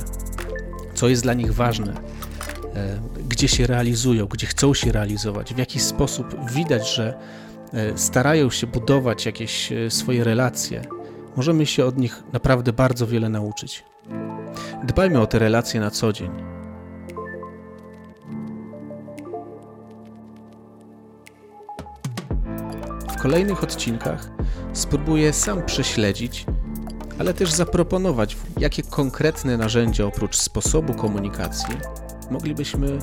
co 0.94 1.08
jest 1.08 1.22
dla 1.22 1.34
nich 1.34 1.54
ważne, 1.54 1.94
gdzie 3.28 3.48
się 3.48 3.66
realizują, 3.66 4.26
gdzie 4.26 4.46
chcą 4.46 4.74
się 4.74 4.92
realizować, 4.92 5.54
w 5.54 5.58
jaki 5.58 5.80
sposób 5.80 6.50
widać, 6.50 6.94
że 6.94 7.18
e, 7.72 7.98
starają 7.98 8.50
się 8.50 8.66
budować 8.66 9.26
jakieś 9.26 9.72
e, 9.72 9.90
swoje 9.90 10.24
relacje, 10.24 10.82
możemy 11.36 11.66
się 11.66 11.84
od 11.84 11.98
nich 11.98 12.22
naprawdę 12.32 12.72
bardzo 12.72 13.06
wiele 13.06 13.28
nauczyć. 13.28 13.84
Dbajmy 14.84 15.20
o 15.20 15.26
te 15.26 15.38
relacje 15.38 15.80
na 15.80 15.90
co 15.90 16.12
dzień. 16.12 16.30
W 23.08 23.22
kolejnych 23.22 23.62
odcinkach 23.62 24.30
spróbuję 24.72 25.32
sam 25.32 25.62
prześledzić, 25.62 26.46
ale 27.18 27.34
też 27.34 27.52
zaproponować, 27.52 28.36
jakie 28.60 28.82
konkretne 28.82 29.56
narzędzia 29.56 30.04
oprócz 30.04 30.36
sposobu 30.36 30.94
komunikacji 30.94 31.76
moglibyśmy 32.34 32.98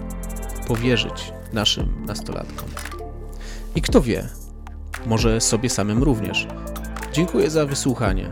powierzyć 0.67 1.33
naszym 1.53 2.05
nastolatkom. 2.05 2.69
I 3.75 3.81
kto 3.81 4.01
wie, 4.01 4.29
może 5.05 5.41
sobie 5.41 5.69
samym 5.69 6.03
również. 6.03 6.47
Dziękuję 7.13 7.49
za 7.49 7.65
wysłuchanie. 7.65 8.29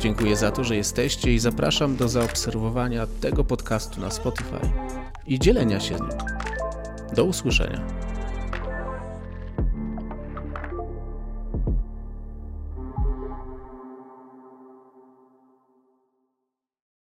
Dziękuję 0.00 0.36
za 0.36 0.50
to, 0.50 0.64
że 0.64 0.76
jesteście 0.76 1.34
i 1.34 1.38
zapraszam 1.38 1.96
do 1.96 2.08
zaobserwowania 2.08 3.06
tego 3.20 3.44
podcastu 3.44 4.00
na 4.00 4.10
Spotify 4.10 4.60
i 5.26 5.38
dzielenia 5.38 5.80
się 5.80 5.94
nim. 5.94 6.18
Do 7.16 7.24
usłyszenia. 7.24 7.99